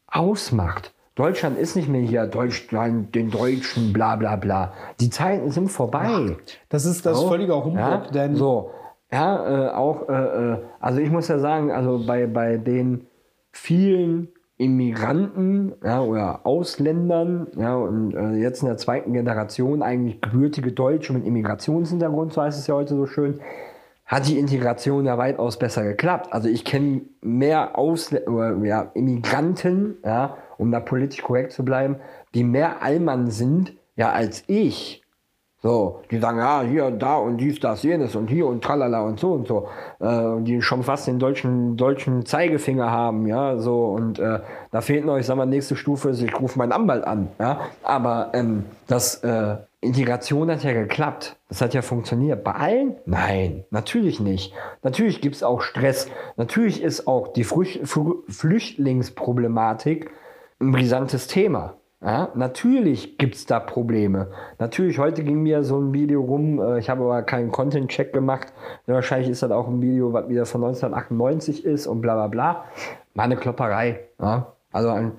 [0.06, 0.92] ausmacht.
[1.14, 4.72] Deutschland ist nicht mehr hier Deutschland, den Deutschen, bla bla bla.
[5.00, 6.36] Die Zeiten sind vorbei.
[6.68, 8.70] Das ist das So, völliger Humbug, ja, denn so,
[9.10, 10.12] ja, äh, auch, äh,
[10.52, 13.06] äh, also ich muss ja sagen, also bei, bei den
[13.50, 14.28] vielen
[14.58, 21.12] Immigranten ja, oder Ausländern, ja, und äh, jetzt in der zweiten Generation eigentlich gebürtige Deutsche
[21.14, 23.40] mit Immigrationshintergrund, so heißt es ja heute so schön,
[24.08, 26.32] hat die Integration ja weitaus besser geklappt.
[26.32, 31.96] Also ich kenne mehr Ausl oder, ja, Immigranten, ja, um da politisch korrekt zu bleiben,
[32.34, 35.04] die mehr Allmann sind, ja, als ich.
[35.60, 39.18] So, die sagen, ja, hier, da und dies, das, jenes und hier und tralala und
[39.18, 39.68] so und so.
[39.98, 44.38] Äh, die schon fast den deutschen, deutschen Zeigefinger haben, ja, so und äh,
[44.70, 47.60] da fehlt noch, ich sag mal, nächste Stufe ich rufe meinen Anwalt an, ja.
[47.82, 51.36] Aber ähm, das äh, Integration hat ja geklappt.
[51.48, 52.42] Das hat ja funktioniert.
[52.42, 52.96] Bei allen?
[53.06, 54.52] Nein, natürlich nicht.
[54.82, 56.08] Natürlich gibt es auch Stress.
[56.36, 60.10] Natürlich ist auch die Früch Fr Flüchtlingsproblematik
[60.60, 61.74] ein brisantes Thema.
[62.00, 64.30] Ja, natürlich gibt es da Probleme.
[64.58, 68.52] Natürlich, heute ging mir so ein Video rum, äh, ich habe aber keinen Content-Check gemacht.
[68.86, 72.64] Wahrscheinlich ist das auch ein Video, was wieder von 1998 ist und bla bla bla.
[73.14, 74.00] War eine Klopperei.
[74.20, 74.52] Ja?
[74.70, 75.12] Also ein,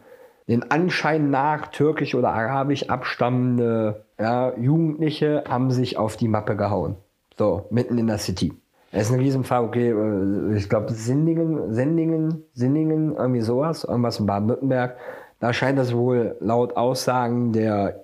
[0.47, 6.97] den Anschein nach türkisch oder arabisch abstammende ja, Jugendliche haben sich auf die Mappe gehauen.
[7.37, 8.53] So, mitten in der City.
[8.91, 14.25] Es ist ein Riesenfall, okay, äh, ich glaube Sindingen, Sendingen, Sinningen, irgendwie sowas, irgendwas in
[14.25, 14.97] Baden-Württemberg.
[15.39, 18.03] Da scheint das wohl laut Aussagen der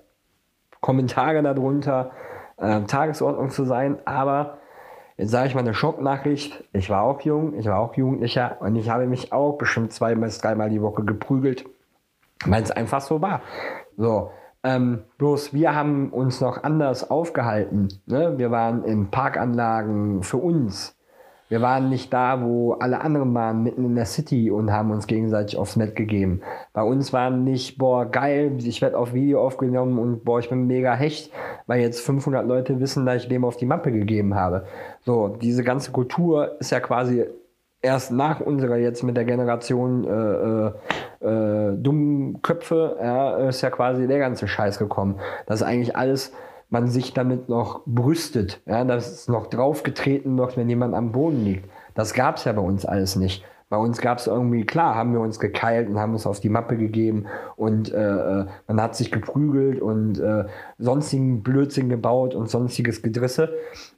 [0.80, 2.12] Kommentare darunter
[2.56, 3.98] äh, Tagesordnung zu sein.
[4.06, 4.58] Aber
[5.18, 6.64] jetzt sage ich mal eine Schocknachricht.
[6.72, 10.14] Ich war auch jung, ich war auch Jugendlicher und ich habe mich auch bestimmt zwei
[10.14, 11.66] bis dreimal die Woche geprügelt,
[12.46, 13.42] weil es einfach so war.
[13.98, 14.30] So,
[14.66, 17.88] ähm, bloß wir haben uns noch anders aufgehalten.
[18.06, 18.34] Ne?
[18.36, 20.96] Wir waren in Parkanlagen für uns.
[21.48, 25.06] Wir waren nicht da, wo alle anderen waren, mitten in der City und haben uns
[25.06, 26.40] gegenseitig aufs Met gegeben.
[26.72, 30.66] Bei uns waren nicht, boah, geil, ich werde auf Video aufgenommen und boah, ich bin
[30.66, 31.30] mega hecht,
[31.68, 34.66] weil jetzt 500 Leute wissen, dass ich dem auf die Mappe gegeben habe.
[35.04, 37.26] So, diese ganze Kultur ist ja quasi
[37.82, 43.70] erst nach unserer jetzt mit der Generation äh, äh, äh, dummen Köpfe, ja, ist ja
[43.70, 45.20] quasi der ganze Scheiß gekommen.
[45.46, 46.32] Das ist eigentlich alles
[46.68, 51.44] man sich damit noch brüstet, ja, dass es noch draufgetreten wird, wenn jemand am Boden
[51.44, 51.70] liegt.
[51.94, 53.44] Das gab es ja bei uns alles nicht.
[53.68, 56.48] Bei uns gab es irgendwie, klar, haben wir uns gekeilt und haben uns auf die
[56.48, 60.44] Mappe gegeben und äh, man hat sich geprügelt und äh,
[60.78, 63.54] sonstigen Blödsinn gebaut und sonstiges Gedrisse.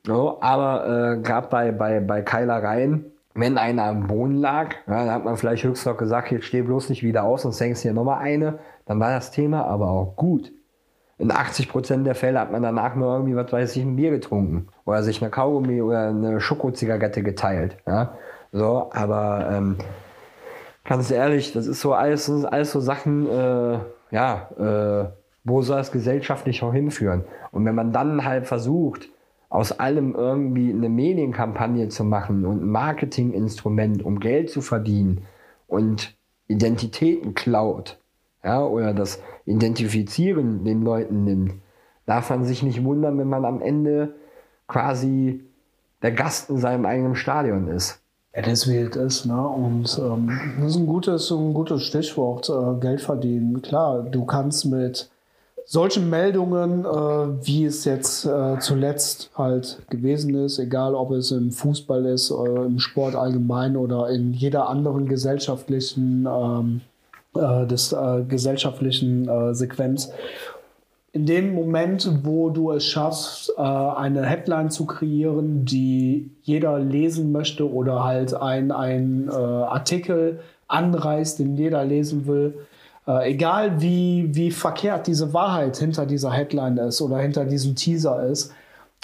[0.06, 5.10] So, aber äh, gerade bei, bei, bei Keilereien, wenn einer am Boden lag, ja, dann
[5.10, 7.82] hat man vielleicht höchstens noch gesagt, jetzt steh bloß nicht wieder aus, sonst denkst du
[7.84, 8.58] hier nochmal eine.
[8.86, 10.52] Dann war das Thema aber auch gut
[11.18, 14.10] in 80 Prozent der Fälle hat man danach nur irgendwie, was weiß ich, ein Bier
[14.10, 14.68] getrunken.
[14.84, 17.76] Oder sich eine Kaugummi oder eine Schokozigarette geteilt.
[17.86, 18.14] Ja?
[18.52, 19.76] So, aber ähm,
[20.84, 23.78] ganz ehrlich, das ist so alles, alles so Sachen, äh,
[24.12, 25.10] ja, äh,
[25.44, 27.24] wo soll das gesellschaftlich auch hinführen?
[27.50, 29.08] Und wenn man dann halt versucht,
[29.48, 35.22] aus allem irgendwie eine Medienkampagne zu machen und ein Marketinginstrument, um Geld zu verdienen
[35.66, 36.14] und
[36.48, 37.98] Identitäten klaut,
[38.44, 41.54] ja, oder das Identifizieren den Leuten nimmt,
[42.06, 44.14] darf man sich nicht wundern, wenn man am Ende
[44.66, 45.44] quasi
[46.02, 48.00] der Gast in seinem eigenen Stadion ist.
[48.34, 49.48] Ja, das wird es, ne?
[49.48, 50.30] Und ähm,
[50.61, 53.62] das ist ein gutes, ein gutes Stichwort, äh, Geld verdienen.
[53.62, 55.11] Klar, du kannst mit
[55.70, 61.50] solchen Meldungen, äh, wie es jetzt äh, zuletzt halt gewesen ist, egal ob es im
[61.50, 66.81] Fußball ist, äh, im Sport allgemein oder in jeder anderen gesellschaftlichen ähm,
[67.37, 70.11] äh, des äh, gesellschaftlichen äh, Sequenz.
[71.12, 77.68] In dem Moment, wo du es schaffst, eine Headline zu kreieren, die jeder lesen möchte
[77.68, 82.59] oder halt ein, ein Artikel anreißt, den jeder lesen will,
[83.08, 88.22] äh, egal wie, wie verkehrt diese Wahrheit hinter dieser Headline ist oder hinter diesem Teaser
[88.24, 88.52] ist,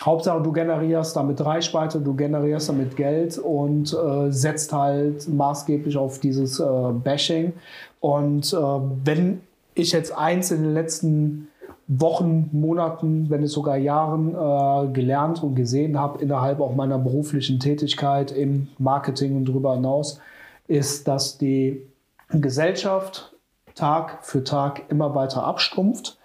[0.02, 6.18] Hauptsache, du generierst damit Reichweite, du generierst damit Geld und äh, setzt halt maßgeblich auf
[6.18, 7.52] dieses äh, Bashing.
[8.00, 9.40] Und äh, wenn
[9.74, 11.48] ich jetzt eins in den letzten
[11.86, 17.60] Wochen, Monaten, wenn es sogar Jahren äh, gelernt und gesehen habe, innerhalb auch meiner beruflichen
[17.60, 20.20] Tätigkeit im Marketing und darüber hinaus,
[20.66, 21.86] ist, dass die
[22.30, 23.33] Gesellschaft
[23.74, 26.18] Tag für Tag immer weiter abstumpft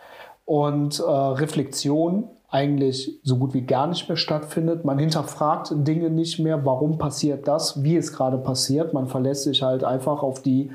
[0.46, 4.84] und äh, Reflexion eigentlich so gut wie gar nicht mehr stattfindet.
[4.84, 8.92] Man hinterfragt Dinge nicht mehr, warum passiert das, wie es gerade passiert.
[8.92, 10.72] Man verlässt sich halt einfach auf die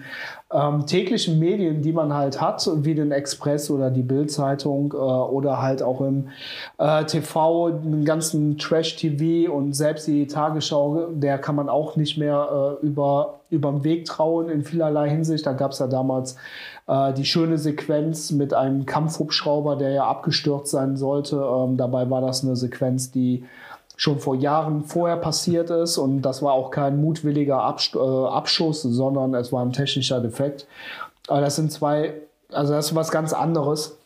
[0.52, 5.60] ähm, täglichen Medien, die man halt hat, wie den Express oder die Bildzeitung äh, oder
[5.60, 6.28] halt auch im
[6.78, 12.78] äh, TV, den ganzen Trash-TV und selbst die Tagesschau, der kann man auch nicht mehr
[12.82, 15.44] äh, über, über den Weg trauen in vielerlei Hinsicht.
[15.44, 16.36] Da gab es ja damals
[16.86, 21.36] äh, die schöne Sequenz mit einem Kampfhubschrauber, der ja abgestürzt sein sollte.
[21.36, 23.44] Ähm, dabei war das eine Sequenz, die
[23.96, 28.82] schon vor Jahren vorher passiert ist und das war auch kein mutwilliger Abst äh, Abschuss,
[28.82, 30.66] sondern es war ein technischer Defekt.
[31.28, 32.14] Aber das sind zwei,
[32.52, 33.96] also das ist was ganz anderes.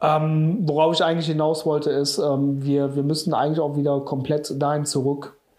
[0.00, 4.60] Ähm, worauf ich eigentlich hinaus wollte, ist, ähm, wir, wir müssen eigentlich auch wieder komplett
[4.60, 4.86] dahin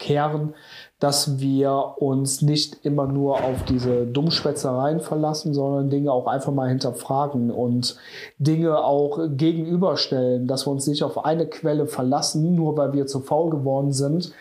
[0.05, 0.53] zurückkehren,
[0.99, 6.69] dass wir uns nicht immer nur auf diese Dummschwätzereien verlassen, sondern Dinge auch einfach mal
[6.69, 7.97] hinterfragen und
[8.37, 13.19] Dinge auch gegenüberstellen, dass wir uns nicht auf eine Quelle verlassen, nur weil wir zu
[13.19, 14.31] faul geworden sind,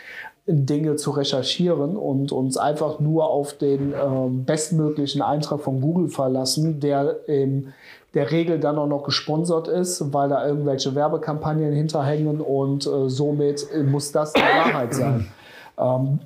[0.47, 3.97] Dinge zu recherchieren und uns einfach nur auf den äh,
[4.29, 7.73] bestmöglichen Eintrag von Google verlassen, der in
[8.13, 13.67] der Regel dann auch noch gesponsert ist, weil da irgendwelche Werbekampagnen hinterhängen und äh, somit
[13.87, 15.27] muss das die Wahrheit sein.
[15.79, 16.21] Ähm,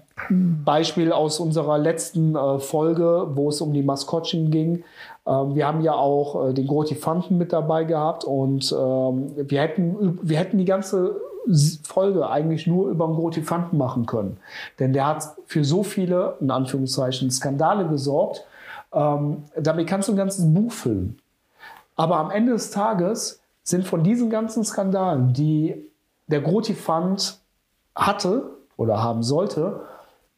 [0.64, 4.84] Beispiel aus unserer letzten äh, Folge, wo es um die Maskottchen ging.
[5.26, 10.18] Ähm, wir haben ja auch äh, den Grotifanten mit dabei gehabt und ähm, wir, hätten,
[10.22, 11.20] wir hätten die ganze
[11.82, 14.38] Folge eigentlich nur über den Grotifanten machen können.
[14.78, 18.44] Denn der hat für so viele, in Anführungszeichen, Skandale gesorgt.
[18.92, 21.18] Ähm, damit kannst du ein ganzes Buch füllen.
[21.96, 25.90] Aber am Ende des Tages sind von diesen ganzen Skandalen, die
[26.26, 27.38] der Grotifant
[27.94, 29.80] hatte oder haben sollte,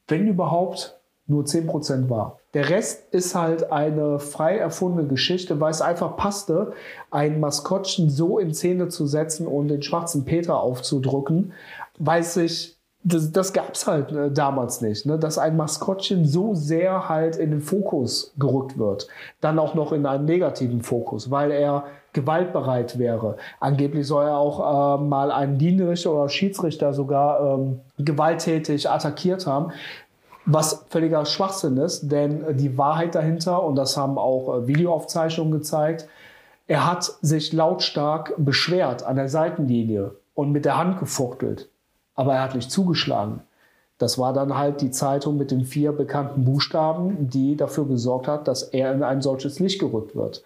[0.08, 0.96] wenn überhaupt,
[1.28, 2.40] nur 10% war.
[2.54, 6.72] Der Rest ist halt eine frei erfundene Geschichte, weil es einfach passte,
[7.12, 11.52] ein Maskottchen so in Szene zu setzen und den schwarzen Peter aufzudrücken,
[12.00, 15.18] weil es sich das, das gab es halt äh, damals nicht, ne?
[15.18, 19.08] dass ein Maskottchen so sehr halt in den Fokus gerückt wird.
[19.40, 23.36] Dann auch noch in einen negativen Fokus, weil er gewaltbereit wäre.
[23.60, 29.72] Angeblich soll er auch äh, mal einen Dienrichter oder Schiedsrichter sogar ähm, gewalttätig attackiert haben.
[30.46, 36.08] Was völliger Schwachsinn ist, denn die Wahrheit dahinter, und das haben auch äh, Videoaufzeichnungen gezeigt,
[36.66, 41.68] er hat sich lautstark beschwert an der Seitenlinie und mit der Hand gefuchtelt
[42.20, 43.40] aber er hat nicht zugeschlagen.
[43.96, 48.46] Das war dann halt die Zeitung mit den vier bekannten Buchstaben, die dafür gesorgt hat,
[48.46, 50.42] dass er in ein solches Licht gerückt wird.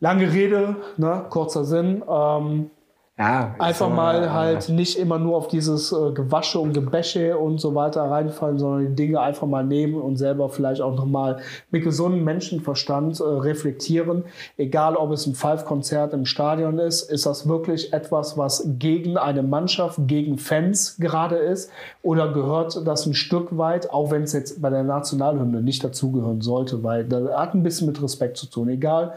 [0.00, 2.02] Lange Rede, ne, kurzer Sinn.
[2.08, 2.70] Ähm,
[3.16, 7.76] ja, einfach mal halt nicht immer nur auf dieses äh, Gewasche und Gebäsche und so
[7.76, 12.24] weiter reinfallen, sondern die Dinge einfach mal nehmen und selber vielleicht auch nochmal mit gesundem
[12.24, 14.24] Menschenverstand äh, reflektieren.
[14.56, 19.44] Egal, ob es ein Five-Konzert im Stadion ist, ist das wirklich etwas, was gegen eine
[19.44, 21.70] Mannschaft, gegen Fans gerade ist?
[22.02, 26.40] Oder gehört das ein Stück weit, auch wenn es jetzt bei der Nationalhymne nicht dazugehören
[26.40, 28.70] sollte, weil das hat ein bisschen mit Respekt zu tun.
[28.70, 29.14] Egal,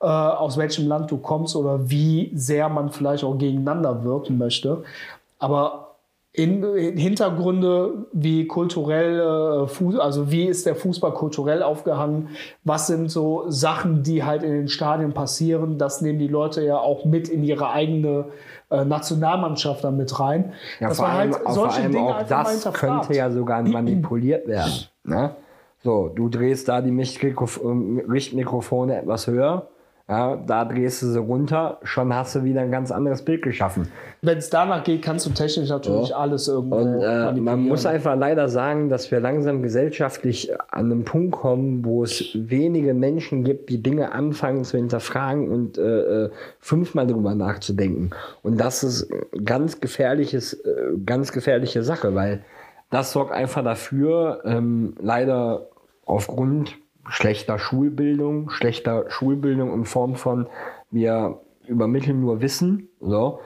[0.00, 4.84] äh, aus welchem Land du kommst oder wie sehr man vielleicht auch gegeneinander wirken möchte.
[5.38, 5.84] Aber
[6.36, 12.30] in, in Hintergründe wie kulturell, äh, also wie ist der Fußball kulturell aufgehangen,
[12.64, 16.78] was sind so Sachen, die halt in den Stadien passieren, das nehmen die Leute ja
[16.78, 18.24] auch mit in ihre eigene
[18.70, 20.54] äh, Nationalmannschaft dann mit rein.
[20.80, 24.72] Ja, vor allem, halt vor allem auch das könnte ja sogar manipuliert werden.
[25.04, 25.36] Ne?
[25.84, 29.68] So, du drehst da die Richtmikrofone etwas höher
[30.06, 33.88] ja, da drehst du sie runter, schon hast du wieder ein ganz anderes Bild geschaffen.
[34.20, 36.16] Wenn es danach geht, kannst du technisch natürlich ja.
[36.16, 36.76] alles irgendwo.
[36.76, 41.86] Und, äh, man muss einfach leider sagen, dass wir langsam gesellschaftlich an einen Punkt kommen,
[41.86, 47.34] wo es wenige Menschen gibt, die Dinge anfangen zu hinterfragen und äh, äh fünfmal drüber
[47.34, 48.10] nachzudenken.
[48.42, 49.08] Und das ist
[49.42, 52.44] ganz gefährliches, äh, ganz gefährliche Sache, weil
[52.90, 55.70] das sorgt einfach dafür, ähm, leider
[56.04, 56.76] aufgrund
[57.08, 60.48] schlechter Schulbildung, schlechter Schulbildung in Form von,
[60.90, 63.40] wir übermitteln nur Wissen, so,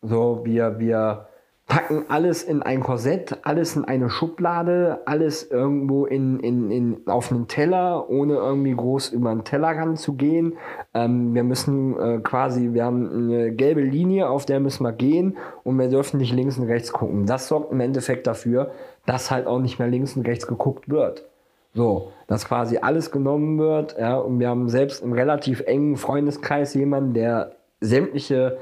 [0.00, 1.28] so wir, wir
[1.72, 7.32] packen alles in ein Korsett, alles in eine Schublade, alles irgendwo in, in, in, auf
[7.32, 10.58] einen Teller, ohne irgendwie groß über den Tellerrand zu gehen.
[10.92, 15.38] Ähm, wir müssen äh, quasi, wir haben eine gelbe Linie, auf der müssen wir gehen
[15.64, 17.24] und wir dürfen nicht links und rechts gucken.
[17.24, 18.72] Das sorgt im Endeffekt dafür,
[19.06, 21.26] dass halt auch nicht mehr links und rechts geguckt wird.
[21.74, 26.74] So, dass quasi alles genommen wird, ja, und wir haben selbst im relativ engen Freundeskreis
[26.74, 28.58] jemanden, der sämtliche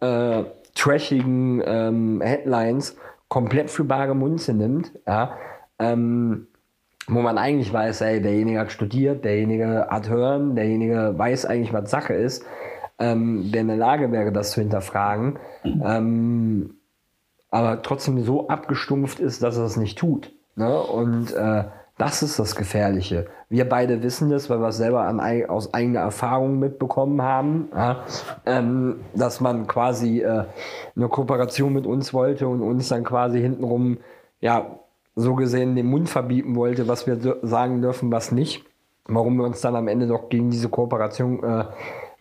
[0.00, 0.42] äh,
[0.74, 2.96] trashigen ähm, Headlines
[3.28, 5.36] komplett für bare Munze nimmt, ja,
[5.78, 6.48] ähm,
[7.06, 11.90] wo man eigentlich weiß, ey, derjenige hat studiert, derjenige hat hören, derjenige weiß eigentlich, was
[11.90, 12.44] Sache ist,
[12.98, 16.74] ähm, der in der Lage wäre, das zu hinterfragen, ähm,
[17.50, 20.32] aber trotzdem so abgestumpft ist, dass er es nicht tut.
[20.56, 20.78] Ne?
[20.78, 21.64] Und äh,
[21.98, 23.26] das ist das Gefährliche.
[23.50, 28.04] Wir beide wissen das, weil wir es selber an, aus eigener Erfahrung mitbekommen haben, ja,
[28.46, 30.44] ähm, dass man quasi äh,
[30.94, 33.98] eine Kooperation mit uns wollte und uns dann quasi hintenrum,
[34.40, 34.78] ja,
[35.16, 38.64] so gesehen den Mund verbieten wollte, was wir sagen dürfen, was nicht.
[39.06, 41.64] Warum wir uns dann am Ende doch gegen diese Kooperation äh,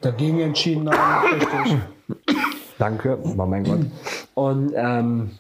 [0.02, 1.82] dagegen entschieden haben.
[2.80, 3.80] Danke, oh mein Gott.
[4.34, 5.32] Und ähm,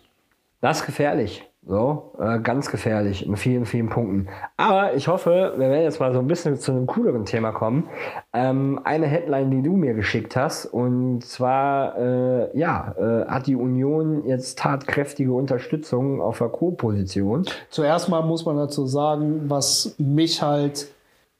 [0.61, 1.49] das ist gefährlich.
[1.69, 4.29] So, äh, ganz gefährlich in vielen, vielen Punkten.
[4.55, 7.89] Aber ich hoffe, wir werden jetzt mal so ein bisschen zu einem cooleren Thema kommen.
[8.31, 13.57] Ähm, eine Headline, die du mir geschickt hast, und zwar, äh, ja, äh, hat die
[13.57, 17.43] Union jetzt tatkräftige Unterstützung auf der Co-Position.
[17.69, 20.87] Zuerst mal muss man dazu sagen, was mich halt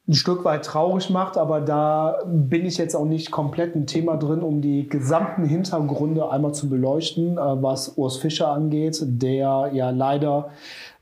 [0.07, 4.15] ein Stück weit traurig macht, aber da bin ich jetzt auch nicht komplett ein Thema
[4.15, 9.89] drin, um die gesamten Hintergründe einmal zu beleuchten, äh, was Urs Fischer angeht, der ja
[9.89, 10.49] leider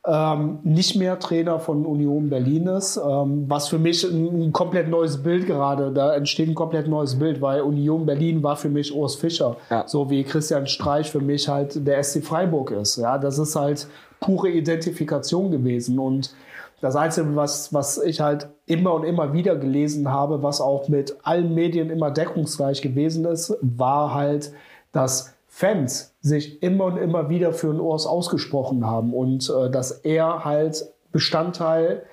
[0.07, 4.87] ähm, nicht mehr Trainer von Union Berlin ist, ähm, was für mich ein, ein, komplett
[4.87, 8.93] neues Bild gerade, da entsteht ein komplett neues Bild, weil Union Berlin war für mich
[8.93, 9.83] Urs Fischer, ja.
[9.87, 12.97] so wie Christian Streich für mich halt der SC Freiburg ist.
[12.97, 13.87] Ja, das ist halt
[14.19, 16.33] pure Identifikation gewesen und
[16.81, 21.17] das Einzige, was, was ich halt immer und immer wieder gelesen habe, was auch mit
[21.23, 24.51] allen Medien immer deckungsgleich gewesen ist, war halt,
[24.91, 29.91] dass Fans sich immer und immer wieder für den Urs ausgesprochen haben und äh, dass
[29.91, 32.03] er halt Bestandteil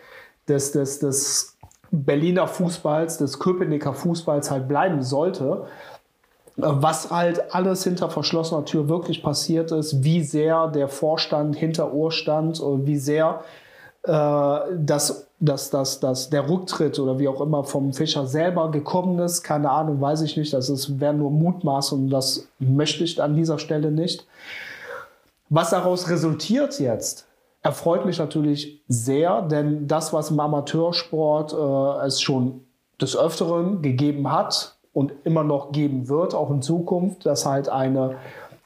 [0.46, 1.56] des, des, des
[1.90, 5.64] Berliner Fußballs, des Köpenicker Fußballs halt bleiben sollte.
[6.56, 11.92] Äh, was halt alles hinter verschlossener Tür wirklich passiert ist, wie sehr der Vorstand hinter
[11.92, 13.71] Urs stand, wie sehr äh,
[14.04, 19.42] dass, dass, dass, dass der Rücktritt oder wie auch immer vom Fischer selber gekommen ist.
[19.42, 20.52] Keine Ahnung, weiß ich nicht.
[20.52, 24.26] Das wäre nur Mutmaß und das möchte ich an dieser Stelle nicht.
[25.48, 27.26] Was daraus resultiert jetzt,
[27.62, 32.62] erfreut mich natürlich sehr, denn das, was im Amateursport äh, es schon
[33.00, 38.16] des Öfteren gegeben hat und immer noch geben wird, auch in Zukunft, dass halt eine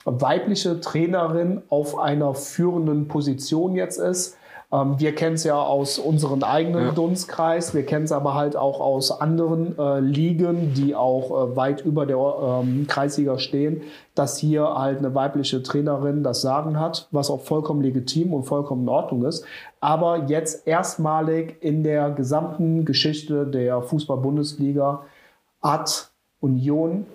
[0.04, 4.36] weibliche Trainerin auf einer führenden Position jetzt ist,
[4.72, 6.92] ähm, wir kennen es ja aus unserem eigenen ja.
[6.92, 11.84] Dunstkreis, wir kennen es aber halt auch aus anderen äh, Ligen, die auch äh, weit
[11.84, 13.82] über der ähm, Kreisliga stehen,
[14.14, 18.82] dass hier halt eine weibliche Trainerin das Sagen hat, was auch vollkommen legitim und vollkommen
[18.82, 19.44] in Ordnung ist.
[19.80, 25.02] Aber jetzt erstmalig in der gesamten Geschichte der Fußball-Bundesliga
[25.62, 27.06] hat Union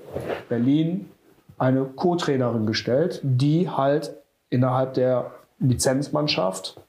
[0.49, 1.09] Berlin
[1.57, 4.15] eine Co-Trainerin gestellt, die halt
[4.49, 6.81] innerhalb der Lizenzmannschaft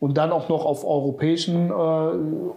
[0.00, 2.52] und dann auch noch auf europäischen, äh,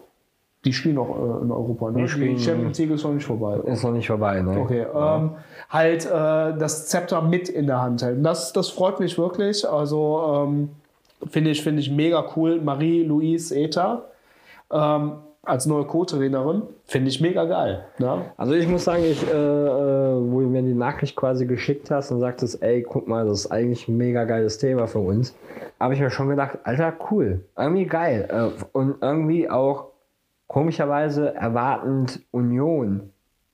[0.64, 2.04] die spielen noch äh, in Europa, ne?
[2.04, 3.58] Die, spielen, die Champions League ist noch nicht vorbei.
[3.66, 4.60] Ist noch nicht vorbei, ne?
[4.60, 5.18] Okay, ja.
[5.18, 5.32] ähm,
[5.70, 6.10] halt äh,
[6.58, 8.24] das Zepter mit in der Hand halten.
[8.24, 9.68] Das, das freut mich wirklich.
[9.68, 10.70] Also ähm,
[11.30, 12.62] finde ich, finde ich mega cool.
[12.62, 14.04] Marie-Louise Eta.
[14.72, 16.64] Ähm, als neue Co-Trainerin.
[16.86, 17.86] Finde ich mega geil.
[17.98, 18.26] Ne?
[18.38, 22.12] Also ich muss sagen, ich, äh, äh, wo du mir die Nachricht quasi geschickt hast
[22.12, 25.36] und sagtest, ey, guck mal, das ist eigentlich ein mega geiles Thema für uns,
[25.80, 28.28] habe ich mir schon gedacht, Alter, cool, irgendwie geil.
[28.30, 29.88] Äh, und irgendwie auch
[30.48, 33.12] komischerweise erwartend Union.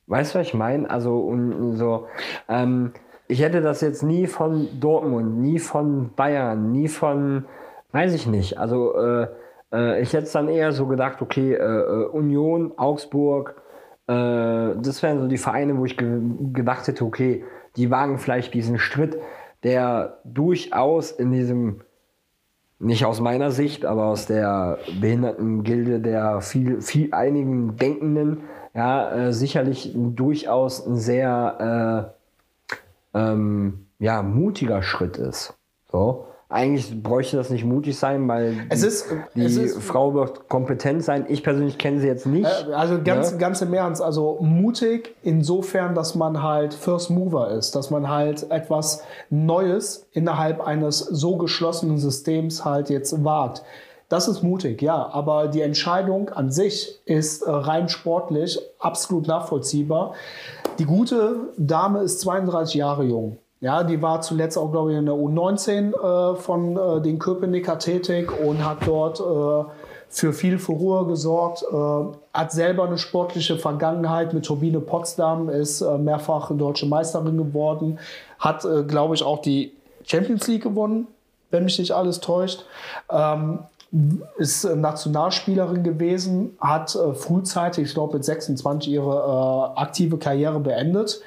[0.07, 0.89] Weißt du, was ich meine?
[0.89, 2.07] Also und so.
[2.49, 2.91] Ähm,
[3.27, 7.45] ich hätte das jetzt nie von Dortmund, nie von Bayern, nie von,
[7.91, 8.57] weiß ich nicht.
[8.57, 9.27] Also äh,
[9.73, 13.61] äh, ich hätte dann eher so gedacht, okay, äh, äh, Union, Augsburg,
[14.07, 16.19] äh, das wären so die Vereine, wo ich ge
[16.53, 17.43] gedacht hätte, okay,
[17.75, 19.17] die wagen vielleicht diesen Schritt,
[19.63, 21.81] der durchaus in diesem,
[22.79, 28.43] nicht aus meiner Sicht, aber aus der Behindertengilde der viel, viel einigen Denkenden,
[28.73, 32.13] ja, äh, sicherlich durchaus ein sehr
[33.13, 35.57] äh, ähm, ja, mutiger Schritt ist.
[35.91, 36.27] So.
[36.49, 41.25] Eigentlich bräuchte das nicht mutig sein, weil es ist, die ist, Frau wird kompetent sein.
[41.27, 42.47] Ich persönlich kenne sie jetzt nicht.
[42.69, 43.37] Äh, also ganz, ne?
[43.37, 48.49] ganz im Ernst, also mutig insofern, dass man halt First Mover ist, dass man halt
[48.49, 53.63] etwas Neues innerhalb eines so geschlossenen Systems halt jetzt wagt.
[54.07, 60.13] Das ist mutig, ja, aber die Entscheidung an sich ist äh, rein sportlich absolut nachvollziehbar.
[60.79, 63.37] Die gute Dame ist 32 Jahre jung.
[63.59, 67.79] Ja, die war zuletzt auch, glaube ich, in der U19 äh, von äh, den Köpenicker
[67.79, 69.69] tätig und hat dort äh,
[70.09, 71.63] für viel Furore gesorgt.
[71.63, 77.97] Äh, hat selber eine sportliche Vergangenheit mit Turbine Potsdam, ist äh, mehrfach deutsche Meisterin geworden,
[78.37, 79.73] hat, äh, glaube ich, auch die
[80.05, 81.07] Champions League gewonnen,
[81.49, 82.63] wenn mich nicht alles täuscht.
[83.09, 83.59] Ähm,
[84.37, 91.21] ist Nationalspielerin gewesen, hat frühzeitig, ich glaube mit 26, ihre aktive Karriere beendet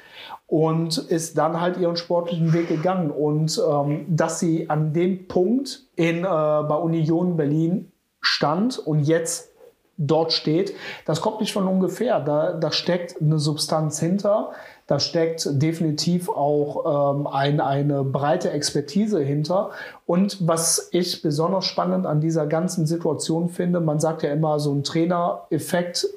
[0.51, 3.09] und ist dann halt ihren sportlichen Weg gegangen.
[3.09, 7.89] Und ähm, dass sie an dem Punkt in, äh, bei Union Berlin
[8.19, 9.53] stand und jetzt
[9.95, 10.73] dort steht,
[11.05, 12.19] das kommt nicht von ungefähr.
[12.19, 14.51] Da, da steckt eine Substanz hinter,
[14.87, 19.69] da steckt definitiv auch ähm, ein, eine breite Expertise hinter.
[20.05, 24.73] Und was ich besonders spannend an dieser ganzen Situation finde, man sagt ja immer, so
[24.73, 26.09] ein Trainereffekt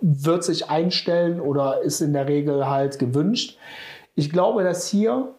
[0.00, 3.58] wird sich einstellen oder ist in der Regel halt gewünscht.
[4.14, 5.34] Ich glaube, dass hier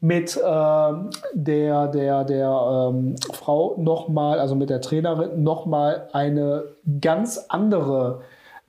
[0.00, 0.92] mit äh,
[1.34, 6.64] der, der, der ähm, Frau nochmal, also mit der Trainerin, nochmal eine
[7.00, 8.20] ganz andere,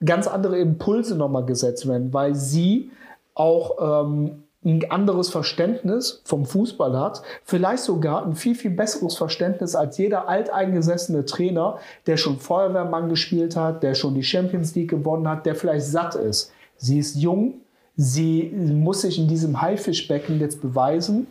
[0.04, 2.90] ganz andere Impulse nochmal gesetzt werden, weil sie
[3.34, 9.74] auch ähm, ein anderes Verständnis vom Fußball hat, vielleicht sogar ein viel, viel besseres Verständnis
[9.74, 15.26] als jeder alteingesessene Trainer, der schon Feuerwehrmann gespielt hat, der schon die Champions League gewonnen
[15.28, 16.52] hat, der vielleicht satt ist.
[16.76, 17.54] Sie ist jung,
[17.96, 21.26] sie muss sich in diesem Haifischbecken jetzt beweisen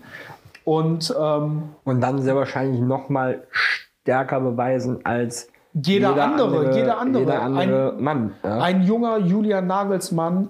[0.64, 6.76] und, ähm, und dann sehr wahrscheinlich noch mal stärker beweisen als jeder, jeder andere, andere,
[6.76, 8.34] jeder andere, jeder andere ein, Mann.
[8.44, 8.60] Ja?
[8.60, 10.50] Ein junger Julian Nagelsmann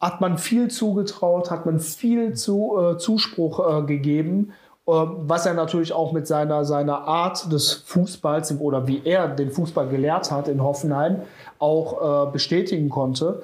[0.00, 4.52] hat man viel zugetraut, hat man viel zu, äh, Zuspruch äh, gegeben,
[4.86, 9.50] äh, was er natürlich auch mit seiner, seiner Art des Fußballs oder wie er den
[9.50, 11.22] Fußball gelehrt hat in Hoffenheim
[11.58, 13.42] auch äh, bestätigen konnte.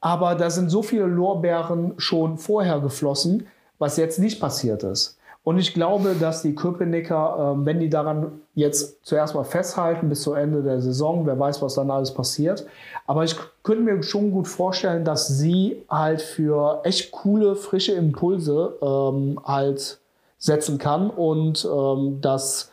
[0.00, 3.46] Aber da sind so viele Lorbeeren schon vorher geflossen,
[3.78, 5.19] was jetzt nicht passiert ist.
[5.42, 10.22] Und ich glaube, dass die Köpenicker, äh, wenn die daran jetzt zuerst mal festhalten bis
[10.22, 12.66] zu Ende der Saison, wer weiß, was dann alles passiert.
[13.06, 18.74] Aber ich könnte mir schon gut vorstellen, dass sie halt für echt coole, frische Impulse
[18.82, 19.98] ähm, halt
[20.38, 22.70] setzen kann und ähm, dass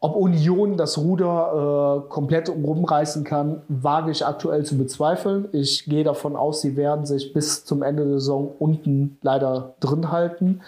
[0.00, 5.48] ob Union das Ruder äh, komplett rumreißen kann, wage ich aktuell zu bezweifeln.
[5.52, 10.12] Ich gehe davon aus, sie werden sich bis zum Ende der Saison unten leider drin
[10.12, 10.60] halten.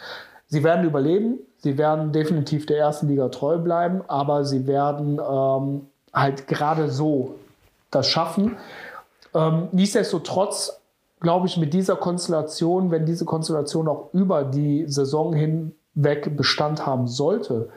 [0.47, 5.86] Sie werden überleben, sie werden definitiv der ersten Liga treu bleiben, aber sie werden ähm,
[6.12, 7.36] halt gerade so
[7.90, 8.57] das schaffen.
[9.34, 10.80] Ähm, nichtsdestotrotz
[11.24, 17.09] glaube ich, mit dieser Konstellation, wenn diese Konstellation auch über die Saison hinweg Bestand haben
[17.09, 17.70] sollte,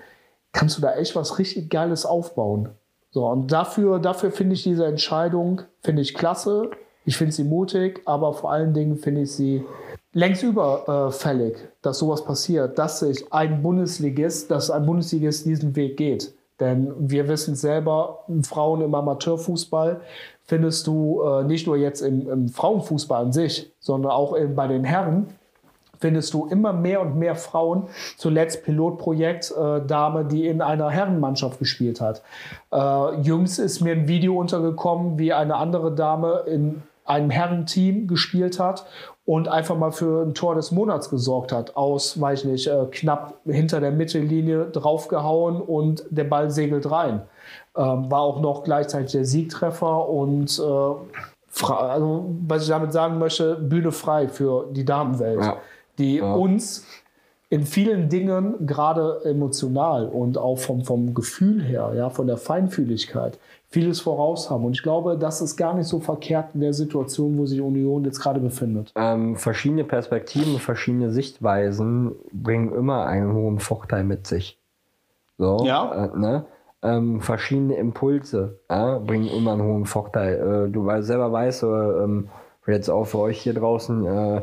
[0.52, 2.70] kannst du da echt was richtig Geiles aufbauen.
[3.10, 6.70] So, und dafür, dafür finde ich diese Entscheidung, finde ich klasse.
[7.08, 9.64] Ich finde sie mutig, aber vor allen Dingen finde ich sie
[10.12, 16.34] längst überfällig, dass sowas passiert, dass sich ein Bundesligist, dass ein Bundesligist diesen Weg geht.
[16.60, 20.02] Denn wir wissen selber, Frauen im Amateurfußball
[20.44, 24.68] findest du äh, nicht nur jetzt im, im, Frauenfußball an sich, sondern auch in, bei
[24.68, 25.28] den Herren
[26.00, 27.84] findest du immer mehr und mehr Frauen.
[28.18, 32.22] Zuletzt Pilotprojekt äh, Dame, die in einer Herrenmannschaft gespielt hat.
[32.70, 38.60] Äh, jüngst ist mir ein Video untergekommen, wie eine andere Dame in einem Herrenteam gespielt
[38.60, 38.86] hat
[39.26, 41.76] und einfach mal für ein Tor des Monats gesorgt hat.
[41.76, 47.22] Aus, weiß ich nicht, äh, knapp hinter der Mittellinie draufgehauen und der Ball segelt rein.
[47.76, 53.56] Ähm, war auch noch gleichzeitig der Siegtreffer und äh, also, was ich damit sagen möchte,
[53.56, 55.42] Bühne frei für die Damenwelt.
[55.42, 55.58] Ja
[55.98, 56.34] die ja.
[56.34, 56.86] uns
[57.50, 63.40] in vielen Dingen, gerade emotional und auch vom, vom Gefühl her, ja, von der Feinfühligkeit,
[63.70, 64.66] vieles voraus haben.
[64.66, 68.06] Und ich glaube, das ist gar nicht so verkehrt in der Situation, wo sich Union
[68.06, 68.94] jetzt gerade befindet.
[68.96, 74.58] Ähm, verschiedene Perspektiven, verschiedene Sichtweisen bringen immer einen hohen Vorteil mit sich.
[75.38, 76.06] So, ja.
[76.06, 76.46] Äh, ne?
[76.82, 80.68] Ähm, verschiedene Impulse äh, bringen immer einen hohen Vorteil.
[80.68, 82.30] Äh, du weißt, selber weißt, äh, ähm,
[82.68, 84.42] jetzt auch für euch hier draußen, äh,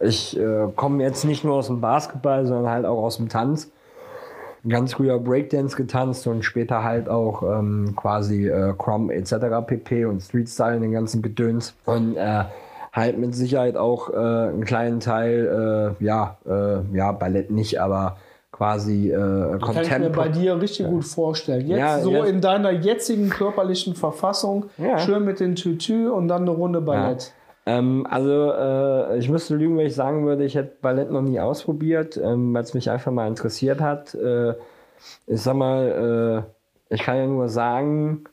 [0.00, 3.70] ich äh, komme jetzt nicht nur aus dem Basketball, sondern halt auch aus dem Tanz.
[4.68, 9.34] Ganz früher Breakdance getanzt und später halt auch ähm, quasi äh, Crom etc.
[9.66, 10.04] pp.
[10.04, 11.74] und Streetstyle den ganzen Gedöns.
[11.84, 12.44] Und äh,
[12.92, 18.16] halt mit Sicherheit auch äh, einen kleinen Teil, äh, ja, äh, ja, Ballett nicht, aber
[18.52, 21.66] quasi äh, Kann ich mir bei dir richtig gut vorstellen.
[21.66, 24.98] Jetzt Ja, so jetzt- in deiner jetzigen körperlichen Verfassung, Ja.
[24.98, 27.32] schön mit den Tütü und dann eine Runde Ballett.
[27.64, 31.38] Ähm, also äh, ich müsste lügen, wenn ich sagen würde, ich hätte Ballett noch nie
[31.40, 34.14] ausprobiert, ähm, weil es mich einfach mal interessiert hat.
[34.14, 34.54] Äh,
[35.26, 36.46] ich sag mal,
[36.90, 38.24] äh, ich kann ja nur sagen,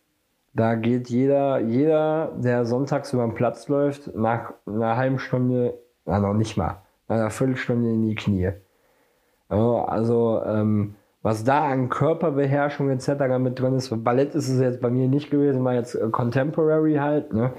[0.53, 5.75] da geht jeder, jeder, der sonntags über den Platz läuft, nach einer halben Stunde,
[6.05, 8.51] na noch nicht mal, nach einer Viertelstunde in die Knie.
[9.49, 13.09] Ja, also ähm, was da an Körperbeherrschung etc.
[13.39, 16.95] mit drin ist, Ballett ist es jetzt bei mir nicht gewesen, war jetzt äh, Contemporary
[16.95, 17.51] halt, ne?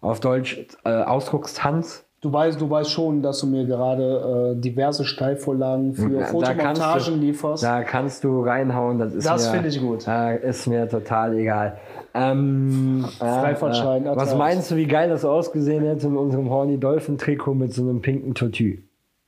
[0.00, 2.04] auf Deutsch äh, Ausdruckstanz.
[2.20, 6.26] Du weißt, du weißt schon, dass du mir gerade äh, diverse Steilvorlagen für Ja, da
[6.26, 7.62] Fotomontagen du- lieferst.
[7.62, 10.04] Da kannst du reinhauen, das ist Das mir, finde ich gut.
[10.06, 11.78] Da ist mir total egal.
[12.14, 17.18] Ähm, Freifahrtschein äh, was meinst du, wie geil das ausgesehen hätte in unserem Horny Dolphin
[17.18, 18.78] Trikot mit so einem pinken Tutu?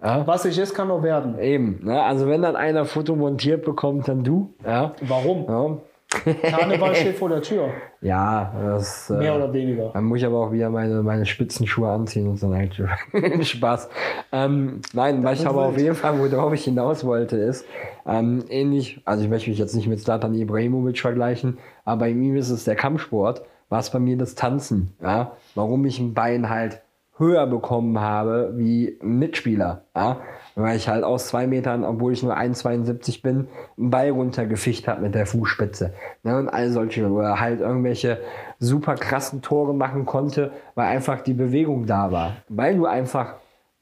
[0.03, 0.27] Ja?
[0.27, 1.39] Was ich ist, kann noch werden.
[1.39, 2.03] Eben, ne?
[2.03, 4.55] also wenn dann einer Foto montiert bekommt, dann du.
[4.65, 5.47] Ja, Warum?
[5.49, 5.79] ja.
[6.11, 7.69] Karneval steht vor der Tür.
[8.01, 9.11] ja das.
[9.11, 9.91] Mehr äh, oder weniger.
[9.93, 12.89] Dann muss ich aber auch wieder meine, meine Spitzenschuhe anziehen und so Nightschuhe.
[13.43, 13.89] Spaß.
[14.33, 17.65] Ähm, nein, was ich aber auf jeden Fall, worauf ich hinaus wollte, ist,
[18.07, 22.37] ähm, ähnlich, also ich möchte mich jetzt nicht mit Zlatan Ibrahimovic vergleichen, aber bei ihm
[22.37, 24.95] ist es der Kampfsport, war es bei mir das Tanzen.
[25.01, 25.37] Ja?
[25.55, 26.81] Warum ich ein Bein halt
[27.21, 29.85] höher bekommen habe wie Mitspieler.
[29.95, 30.21] Ja?
[30.57, 33.47] Weil ich halt aus zwei Metern, obwohl ich nur 1,72 bin,
[33.79, 35.93] einen Ball runtergeficht habe mit der Fußspitze.
[36.25, 36.37] Ne?
[36.37, 38.19] Und all solche, oder halt irgendwelche
[38.59, 42.37] super krassen Tore machen konnte, weil einfach die Bewegung da war.
[42.49, 43.35] Weil du einfach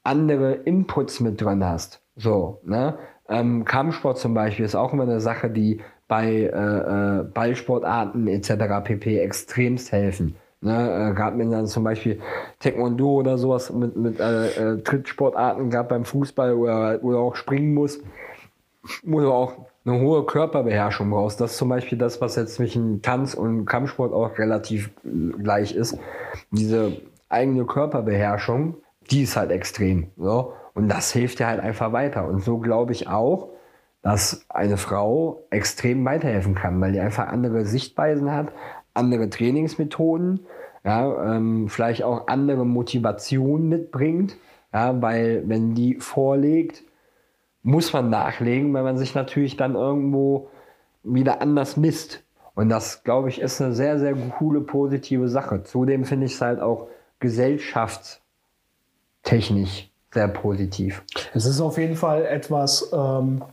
[0.03, 2.01] andere Inputs mit drin hast.
[2.15, 2.97] So, ne?
[3.29, 8.83] Ähm, Kampfsport zum Beispiel ist auch immer eine Sache, die bei äh, äh, Ballsportarten etc.
[8.83, 9.19] pp.
[9.19, 10.35] extremst helfen.
[10.61, 12.19] Ne, äh, Gerade wenn dann zum Beispiel
[12.59, 17.73] Taekwondo oder sowas mit, mit äh, äh, Trittsportarten, gerade beim Fußball oder, oder auch springen
[17.73, 18.01] muss,
[19.03, 19.53] wo du auch
[19.85, 21.39] eine hohe Körperbeherrschung brauchst.
[21.39, 24.91] Das ist zum Beispiel das, was jetzt zwischen Tanz und Kampfsport auch relativ
[25.41, 25.97] gleich ist.
[26.51, 26.97] Diese
[27.29, 28.75] eigene Körperbeherrschung,
[29.09, 30.07] die ist halt extrem.
[30.17, 30.53] So?
[30.73, 32.27] Und das hilft dir halt einfach weiter.
[32.27, 33.49] Und so glaube ich auch,
[34.01, 38.47] dass eine Frau extrem weiterhelfen kann, weil die einfach andere Sichtweisen hat,
[38.99, 40.41] andere Trainingsmethoden,
[40.83, 44.37] ja, ähm, vielleicht auch andere Motivation mitbringt,
[44.73, 46.83] ja, weil wenn die vorlegt,
[47.63, 50.49] muss man nachlegen, weil man sich natürlich dann irgendwo
[51.03, 52.23] wieder anders misst.
[52.55, 55.63] Und das, glaube ich, ist eine sehr, sehr coole, positive Sache.
[55.63, 56.87] Zudem finde ich es halt auch
[57.19, 61.03] gesellschaftstechnisch sehr positiv.
[61.33, 63.43] Es ist auf jeden Fall etwas, ähm,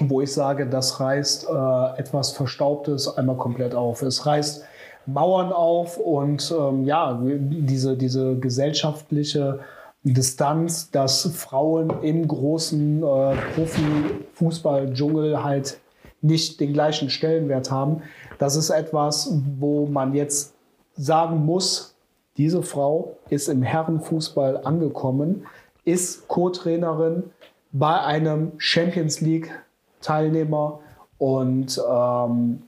[0.00, 4.02] wo ich sage, das reißt äh, etwas Verstaubtes einmal komplett auf.
[4.02, 4.64] Es reißt
[5.06, 9.60] Mauern auf und ähm, ja, diese, diese gesellschaftliche
[10.02, 15.80] Distanz, dass Frauen im großen äh, Profifußball-Dschungel halt
[16.22, 18.02] nicht den gleichen Stellenwert haben.
[18.38, 20.54] Das ist etwas, wo man jetzt
[20.96, 21.94] sagen muss,
[22.36, 25.46] diese Frau ist im Herrenfußball angekommen,
[25.84, 27.24] ist Co-Trainerin
[27.72, 30.80] bei einem Champions League-Teilnehmer
[31.18, 32.62] und ähm,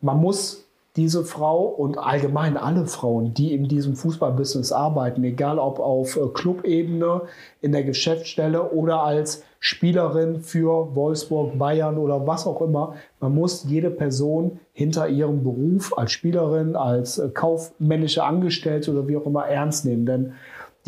[0.00, 0.64] man muss
[0.96, 6.26] diese Frau und allgemein alle Frauen, die in diesem Fußballbusiness arbeiten, egal ob auf äh,
[6.34, 7.22] Clubebene,
[7.60, 13.64] in der Geschäftsstelle oder als Spielerin für Wolfsburg, Bayern oder was auch immer, man muss
[13.64, 19.46] jede Person hinter ihrem Beruf als Spielerin, als äh, kaufmännische Angestellte oder wie auch immer
[19.46, 20.06] ernst nehmen.
[20.06, 20.32] Denn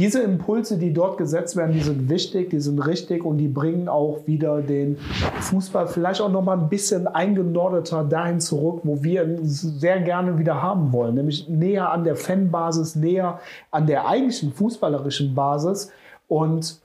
[0.03, 3.89] diese Impulse, die dort gesetzt werden, die sind wichtig, die sind richtig und die bringen
[3.89, 4.99] auch wieder den
[5.39, 10.41] Fußball vielleicht auch noch mal ein bisschen eingenordeter dahin zurück, wo wir ihn sehr gerne
[10.41, 13.39] wieder haben wollen, nämlich näher an der Fanbasis, näher
[13.71, 15.93] an der eigentlichen fußballerischen Basis
[16.27, 16.81] und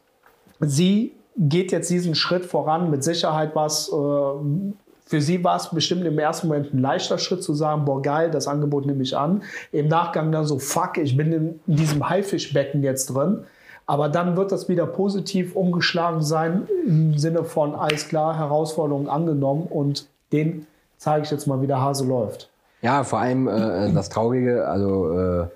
[0.59, 2.91] sie geht jetzt diesen Schritt voran.
[2.91, 4.74] Mit Sicherheit war es äh,
[5.08, 8.30] für sie war es bestimmt im ersten Moment ein leichter Schritt zu sagen, boah geil,
[8.30, 9.41] das Angebot nehme ich an.
[9.72, 13.45] Im Nachgang dann so, fuck, ich bin in diesem Haifischbecken jetzt drin.
[13.86, 19.68] Aber dann wird das wieder positiv umgeschlagen sein im Sinne von, alles klar, Herausforderungen angenommen
[19.70, 22.49] und den zeige ich jetzt mal, wie der Hase läuft.
[22.82, 25.47] Ja, vor allem äh, das Traurige, also äh,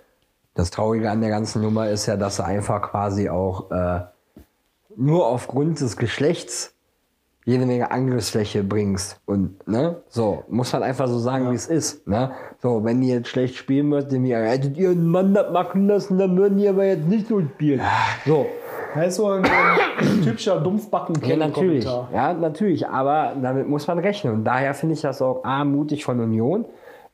[0.54, 4.00] das Traurige an der ganzen Nummer ist ja, dass er einfach quasi auch äh,
[4.96, 6.74] nur aufgrund des Geschlechts
[7.46, 9.20] jede Menge Angriffsfläche bringst.
[9.26, 12.32] Und, ne, so, muss man einfach so sagen, wie es ist, ne.
[12.62, 16.18] So, wenn die jetzt schlecht spielen würdet, dann hättet ihr einen Mann das machen lassen,
[16.18, 17.82] dann würden die aber jetzt nicht so spielen.
[18.26, 18.46] So.
[18.94, 21.86] Das ist so ein, ein typischer dumpfbacken Ja, natürlich.
[21.86, 22.88] Ja, natürlich.
[22.88, 24.34] Aber damit muss man rechnen.
[24.34, 26.66] Und daher finde ich das auch A, mutig von Union,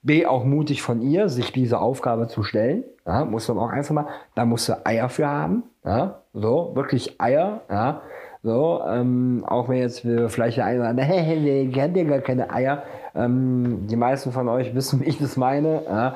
[0.01, 2.83] B, auch mutig von ihr, sich diese Aufgabe zu stellen.
[3.05, 5.63] Ja, muss man auch einfach mal, da musst du Eier für haben.
[5.85, 7.61] Ja, so, wirklich Eier.
[7.69, 8.01] Ja.
[8.43, 12.03] So, ähm, auch wenn jetzt wir vielleicht der eine oder andere, hey, wir kennen ja
[12.03, 12.83] gar keine Eier.
[13.15, 15.81] Ähm, die meisten von euch wissen, wie ich das meine.
[15.87, 16.15] Ja,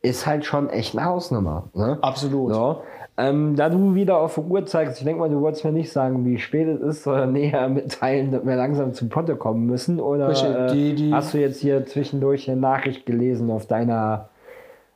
[0.00, 1.64] ist halt schon echt eine Hausnummer.
[1.74, 1.98] Ne?
[2.00, 2.54] Absolut.
[2.54, 2.82] So.
[3.20, 5.90] Ähm, da du wieder auf die Uhr zeigst, ich denke mal, du wolltest mir nicht
[5.90, 9.98] sagen, wie spät es ist, sondern näher mitteilen, dass wir langsam zum Potte kommen müssen.
[9.98, 10.28] Oder
[10.68, 14.28] äh, die- die- hast du jetzt hier zwischendurch eine Nachricht gelesen auf deiner.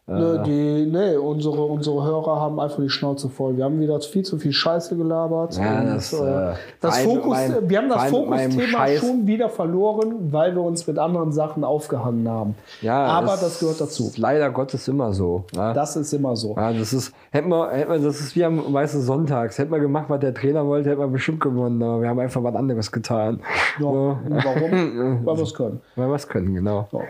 [0.04, 3.56] Ne, die, nee, unsere, unsere Hörer haben einfach die Schnauze voll.
[3.56, 5.56] Wir haben wieder viel zu viel Scheiße gelabert.
[5.56, 6.16] Ja, und, das, äh,
[6.50, 10.98] äh, das Fokus, meinem- wir haben das Fokusthema schon wieder verloren, weil wir uns mit
[10.98, 12.56] anderen Sachen aufgehangen haben.
[12.80, 14.06] Ja, Aber das gehört dazu.
[14.08, 15.44] Ist leider Gottes immer so.
[15.54, 15.72] Ja?
[15.72, 16.56] Das ist immer so.
[16.56, 19.56] Ja, das ist, hätten wir, hätten wir, das ist wie am weißt du, Sonntags.
[19.56, 22.42] Hätten wir gemacht, was der Trainer wollte, hätten wir bestimmt gewonnen, aber wir haben einfach
[22.42, 23.38] was anderes getan.
[23.78, 25.20] Ja, So, Warum?
[25.24, 25.80] weil wir es können.
[25.94, 26.88] weil wir es können, genau.
[26.90, 27.02] So.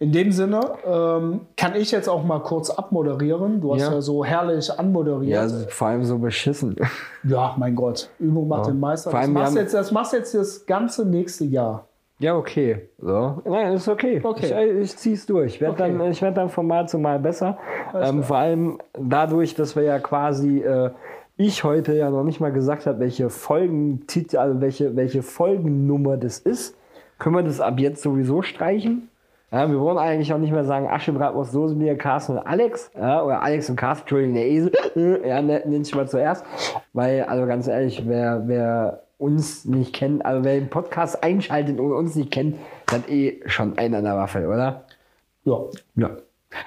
[0.00, 3.60] In dem Sinne ähm, kann ich jetzt auch mal kurz abmoderieren.
[3.60, 4.00] Du hast ja, Ja.
[4.00, 5.38] so herrlich Ja, anmoderiert.
[5.40, 6.76] also vor allem so beschissen.
[7.24, 8.08] Ja, mein Gott.
[8.20, 9.10] Übung macht den Meister.
[9.10, 11.86] Vor Das allem, wir machst, jetzt, das machst jetzt das ganze nächste Jahr.
[12.20, 12.88] Ja, okay.
[13.00, 13.42] So.
[13.44, 14.20] Nein, ist okay.
[14.22, 14.72] Okay.
[14.80, 15.54] Ich, ich zieh's durch.
[15.56, 15.96] Ich werde Okay.
[15.98, 17.58] dann, ich werd dann von Mal zu Mal besser.
[17.94, 20.90] Ähm, vor allem dadurch, dass wir ja quasi, äh,
[21.36, 26.38] ich heute ja noch nicht mal gesagt habe, welche Folgentitel, also welche, welche Folgennummer das
[26.38, 26.76] ist,
[27.18, 29.08] können wir das ab jetzt sowieso streichen.
[29.50, 32.90] Ja, wir wollen eigentlich auch nicht mehr sagen Asche, Bratwurst, Soßenbier, Carsten und Alex.
[32.98, 34.72] Ja, oder Alex und Carsten, Entschuldigung, der Esel.
[35.24, 36.44] ja, ne- nenn ich mal zuerst.
[36.92, 41.92] Weil, also ganz ehrlich, wer, wer uns nicht kennt, also wer den Podcast einschaltet und
[41.92, 42.56] uns nicht kennt,
[42.90, 44.82] hat eh schon einen an der Waffel, oder?
[45.44, 45.58] Ja.
[45.96, 46.10] Ja.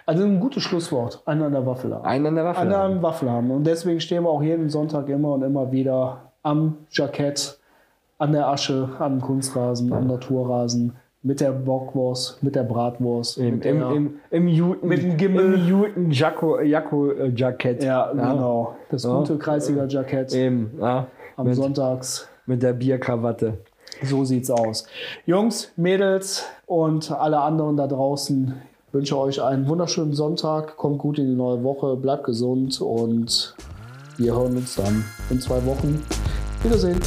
[0.05, 1.21] Also ein gutes Schlusswort.
[1.25, 2.05] Einen an der Waffel haben.
[2.05, 2.61] Einen an der Waffel.
[2.61, 3.51] Einen an der Waffel haben.
[3.51, 7.59] Und deswegen stehen wir auch jeden Sonntag immer und immer wieder am Jackett,
[8.17, 13.37] an der Asche, am Kunstrasen, am Naturrasen, mit der Bockwurst, mit der Bratwurst.
[13.37, 15.53] Im, mit im, der, im, im Juten, Mit dem Gimmel.
[15.53, 17.83] Im Juten Jacko, Jacko äh, Jackett.
[17.83, 18.75] ja, genau.
[18.89, 19.17] Das Ja.
[19.17, 21.07] gute kreisiger Jackett Eben, ja.
[21.37, 22.27] am Mit, Sonntags.
[22.47, 23.59] mit der Bierkrawatte.
[24.03, 24.85] So sieht's aus.
[25.27, 28.55] Jungs, Mädels und alle anderen da draußen,
[28.91, 30.75] wünsche euch einen wunderschönen Sonntag.
[30.77, 33.55] Kommt gut in die neue Woche, bleibt gesund und
[34.17, 36.01] wir hören uns dann in zwei Wochen.
[36.63, 36.99] Wiedersehen.